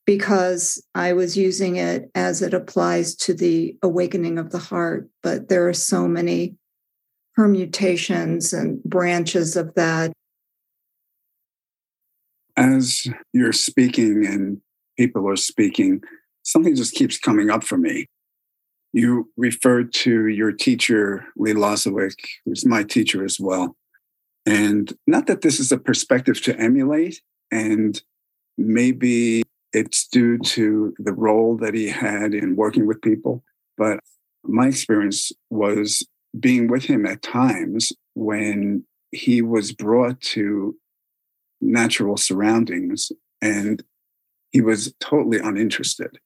[0.05, 5.09] because I was using it as it applies to the awakening of the heart.
[5.21, 6.55] But there are so many
[7.35, 10.11] permutations and branches of that.
[12.55, 14.59] As you're speaking and
[14.97, 16.01] people are speaking,
[16.41, 18.07] something just keeps coming up for me.
[18.97, 23.77] You referred to your teacher, Lee Lozowick, who's my teacher as well.
[24.43, 27.21] And not that this is a perspective to emulate,
[27.51, 28.01] and
[28.57, 33.43] maybe it's due to the role that he had in working with people,
[33.77, 33.99] but
[34.43, 36.03] my experience was
[36.39, 40.75] being with him at times when he was brought to
[41.61, 43.11] natural surroundings
[43.43, 43.83] and
[44.49, 46.17] he was totally uninterested.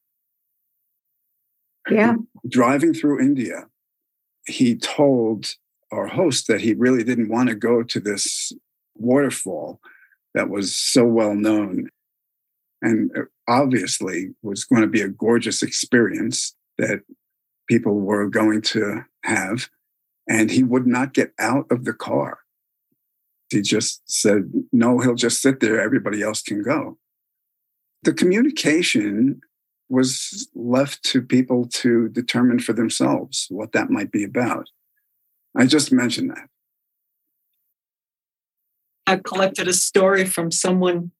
[1.90, 2.16] Yeah.
[2.48, 3.68] Driving through India,
[4.46, 5.56] he told
[5.92, 8.54] our host that he really didn't want to go to this
[8.96, 9.80] waterfall
[10.34, 11.90] that was so well known
[12.82, 17.02] and uh, obviously was going to be a gorgeous experience that
[17.68, 19.70] people were going to have
[20.28, 22.40] and he would not get out of the car.
[23.50, 25.82] He just said, no, he'll just sit there.
[25.82, 26.98] Everybody else can go.
[28.04, 29.42] The communication
[29.92, 34.70] was left to people to determine for themselves what that might be about.
[35.56, 36.48] I just mentioned that.
[39.06, 41.12] I collected a story from someone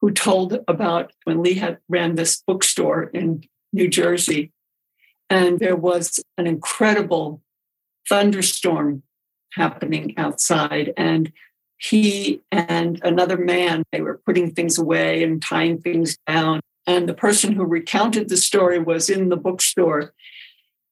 [0.00, 4.52] who told about when Lee had ran this bookstore in New Jersey.
[5.30, 7.42] And there was an incredible
[8.08, 9.04] thunderstorm
[9.52, 10.92] happening outside.
[10.96, 11.32] And
[11.78, 16.60] he and another man, they were putting things away and tying things down.
[16.86, 20.12] And the person who recounted the story was in the bookstore.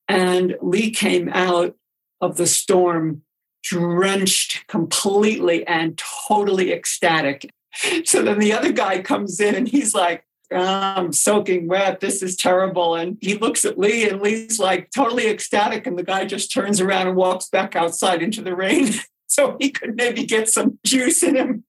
[0.08, 1.76] And Lee came out
[2.20, 3.22] of the storm
[3.62, 7.50] drenched completely and totally ecstatic.
[8.04, 12.00] So then the other guy comes in and he's like, I'm soaking wet.
[12.00, 12.94] This is terrible.
[12.94, 15.86] And he looks at Lee, and Lee's like totally ecstatic.
[15.86, 18.92] And the guy just turns around and walks back outside into the rain
[19.26, 21.64] so he could maybe get some juice in him.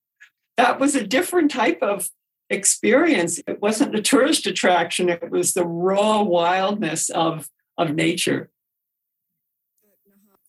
[0.56, 2.10] That was a different type of
[2.50, 3.40] experience.
[3.46, 8.50] It wasn't a tourist attraction, it was the raw wildness of, of nature.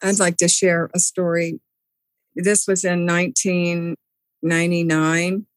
[0.01, 1.59] I'd like to share a story.
[2.35, 5.47] This was in 1999.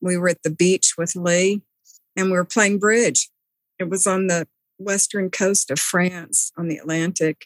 [0.00, 1.60] We were at the beach with Lee
[2.16, 3.28] and we were playing bridge.
[3.78, 4.48] It was on the
[4.78, 7.44] western coast of France on the Atlantic.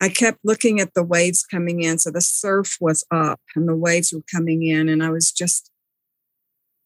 [0.00, 1.98] I kept looking at the waves coming in.
[1.98, 4.88] So the surf was up and the waves were coming in.
[4.88, 5.72] And I was just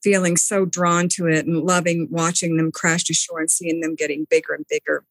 [0.02, 3.94] feeling so drawn to it and loving watching them crash to shore and seeing them
[3.94, 5.04] getting bigger and bigger.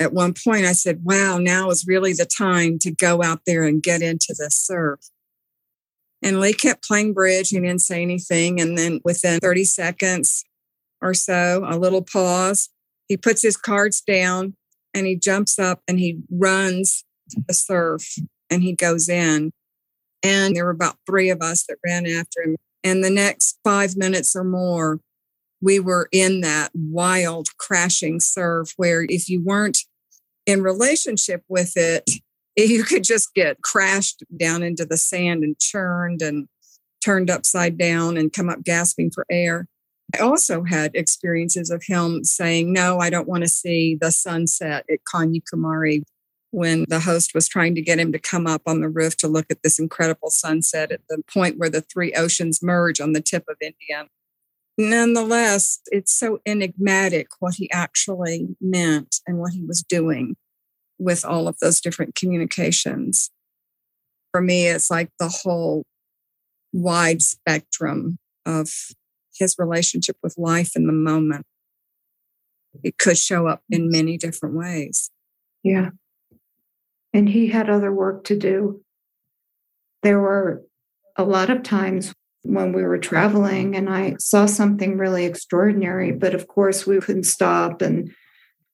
[0.00, 3.64] At one point, I said, Wow, now is really the time to go out there
[3.64, 5.00] and get into the surf.
[6.22, 7.50] And Lee kept playing bridge.
[7.50, 8.60] He didn't say anything.
[8.60, 10.44] And then within 30 seconds,
[11.02, 12.70] or so, a little pause.
[13.08, 14.54] He puts his cards down
[14.94, 17.04] and he jumps up and he runs
[17.48, 18.14] the surf
[18.48, 19.52] and he goes in.
[20.22, 22.56] And there were about three of us that ran after him.
[22.84, 25.00] And the next five minutes or more,
[25.60, 29.78] we were in that wild crashing surf where if you weren't
[30.46, 32.10] in relationship with it,
[32.56, 36.48] you could just get crashed down into the sand and churned and
[37.02, 39.66] turned upside down and come up gasping for air.
[40.14, 44.84] I also had experiences of him saying, No, I don't want to see the sunset
[44.90, 46.02] at Kanyakumari
[46.52, 49.26] when the host was trying to get him to come up on the roof to
[49.26, 53.22] look at this incredible sunset at the point where the three oceans merge on the
[53.22, 54.06] tip of India.
[54.76, 60.36] Nonetheless, it's so enigmatic what he actually meant and what he was doing
[60.98, 63.30] with all of those different communications.
[64.30, 65.84] For me, it's like the whole
[66.72, 68.68] wide spectrum of
[69.34, 71.46] his relationship with life in the moment.
[72.82, 75.10] It could show up in many different ways.
[75.62, 75.90] Yeah.
[77.12, 78.82] And he had other work to do.
[80.02, 80.62] There were
[81.16, 86.34] a lot of times when we were traveling and I saw something really extraordinary, but
[86.34, 87.82] of course we couldn't stop.
[87.82, 88.12] And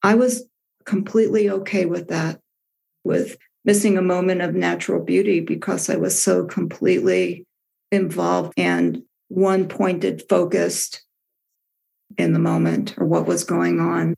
[0.03, 0.45] I was
[0.85, 2.41] completely okay with that,
[3.05, 7.47] with missing a moment of natural beauty because I was so completely
[7.93, 11.03] involved and one pointed, focused
[12.17, 14.15] in the moment or what was going on.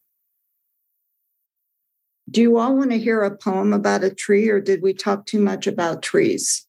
[2.31, 5.27] Do you all want to hear a poem about a tree, or did we talk
[5.27, 6.65] too much about trees?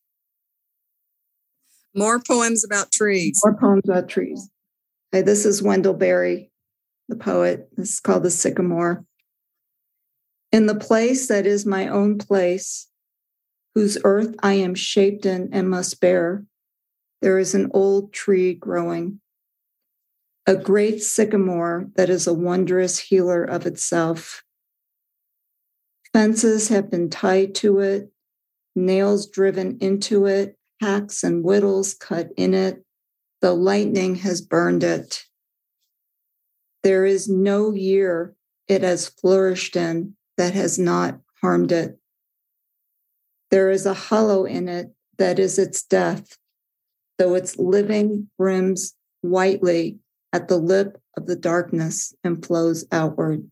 [1.93, 3.39] More poems about trees.
[3.43, 4.49] More poems about trees.
[5.13, 6.51] Okay, this is Wendell Berry,
[7.09, 7.69] the poet.
[7.77, 9.05] This is called The Sycamore.
[10.51, 12.87] In the place that is my own place,
[13.75, 16.43] whose earth I am shaped in and must bear,
[17.21, 19.21] there is an old tree growing,
[20.47, 24.43] a great sycamore that is a wondrous healer of itself.
[26.13, 28.11] Fences have been tied to it,
[28.75, 32.83] nails driven into it, hacks and whittles cut in it.
[33.41, 35.25] The lightning has burned it.
[36.83, 38.35] There is no year
[38.67, 41.97] it has flourished in that has not harmed it.
[43.49, 46.37] There is a hollow in it that is its death,
[47.17, 49.99] though its living brims whitely
[50.33, 53.49] at the lip of the darkness and flows outward.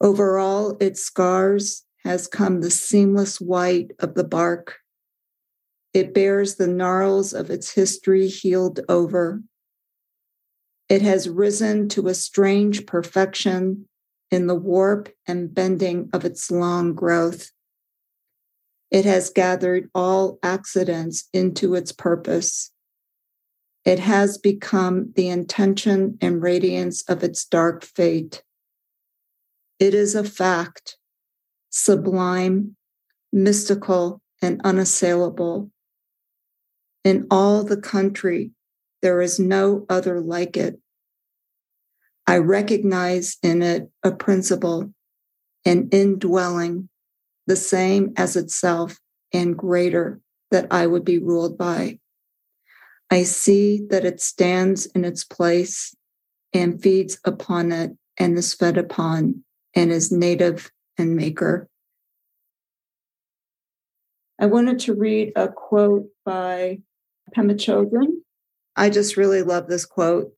[0.00, 4.78] Over all its scars has come the seamless white of the bark.
[5.92, 9.42] It bears the gnarls of its history healed over.
[10.88, 13.88] It has risen to a strange perfection
[14.30, 17.50] in the warp and bending of its long growth.
[18.90, 22.72] It has gathered all accidents into its purpose.
[23.84, 28.42] It has become the intention and radiance of its dark fate.
[29.80, 30.98] It is a fact,
[31.70, 32.76] sublime,
[33.32, 35.70] mystical, and unassailable.
[37.02, 38.50] In all the country,
[39.00, 40.78] there is no other like it.
[42.26, 44.92] I recognize in it a principle,
[45.64, 46.90] an indwelling,
[47.46, 48.98] the same as itself
[49.32, 50.20] and greater
[50.50, 51.98] that I would be ruled by.
[53.10, 55.96] I see that it stands in its place
[56.52, 59.42] and feeds upon it and is fed upon
[59.74, 61.68] and is native and maker.
[64.38, 66.80] I wanted to read a quote by
[67.36, 68.08] Pema Chodron.
[68.76, 70.32] I just really love this quote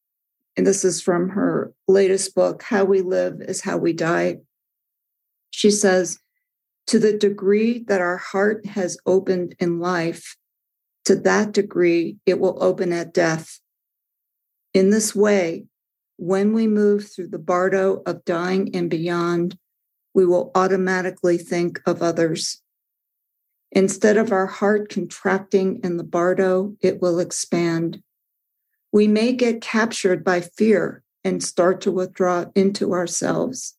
[0.57, 4.39] and this is from her latest book, How We Live is How We Die.
[5.51, 6.19] She says,
[6.89, 10.37] To the degree that our heart has opened in life,
[11.07, 13.61] to that degree it will open at death.
[14.75, 15.67] In this way,
[16.17, 19.59] when we move through the bardo of dying and beyond,
[20.15, 22.61] we will automatically think of others.
[23.71, 28.03] Instead of our heart contracting in the bardo, it will expand
[28.93, 33.77] we may get captured by fear and start to withdraw into ourselves.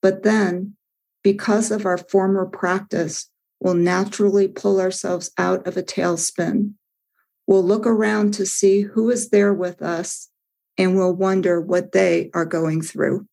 [0.00, 0.76] But then,
[1.22, 3.30] because of our former practice,
[3.60, 6.72] we'll naturally pull ourselves out of a tailspin.
[7.46, 10.30] We'll look around to see who is there with us
[10.78, 13.26] and we'll wonder what they are going through.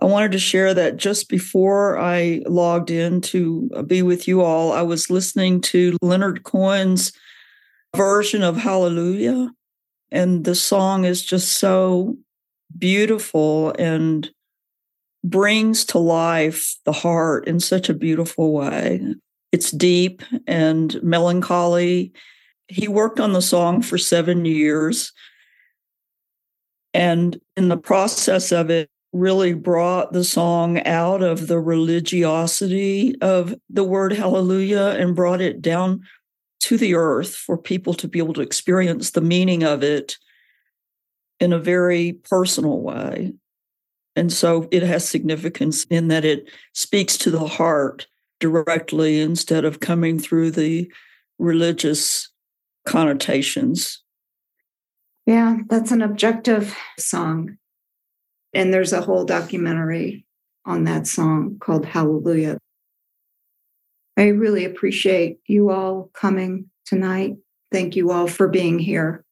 [0.00, 4.72] I wanted to share that just before I logged in to be with you all,
[4.72, 7.12] I was listening to Leonard Cohen's
[7.96, 9.50] version of Hallelujah.
[10.12, 12.16] And the song is just so
[12.78, 14.30] beautiful and
[15.24, 19.14] brings to life the heart in such a beautiful way.
[19.50, 22.12] It's deep and melancholy.
[22.68, 25.12] He worked on the song for seven years.
[26.94, 33.54] And in the process of it, really brought the song out of the religiosity of
[33.70, 36.02] the word hallelujah and brought it down
[36.60, 40.18] to the earth for people to be able to experience the meaning of it
[41.40, 43.32] in a very personal way.
[44.14, 48.06] And so it has significance in that it speaks to the heart
[48.40, 50.90] directly instead of coming through the
[51.38, 52.27] religious
[52.88, 54.02] connotations.
[55.26, 57.58] Yeah, that's an objective song.
[58.54, 60.24] And there's a whole documentary
[60.64, 62.58] on that song called Hallelujah.
[64.16, 67.36] I really appreciate you all coming tonight.
[67.70, 69.22] Thank you all for being here.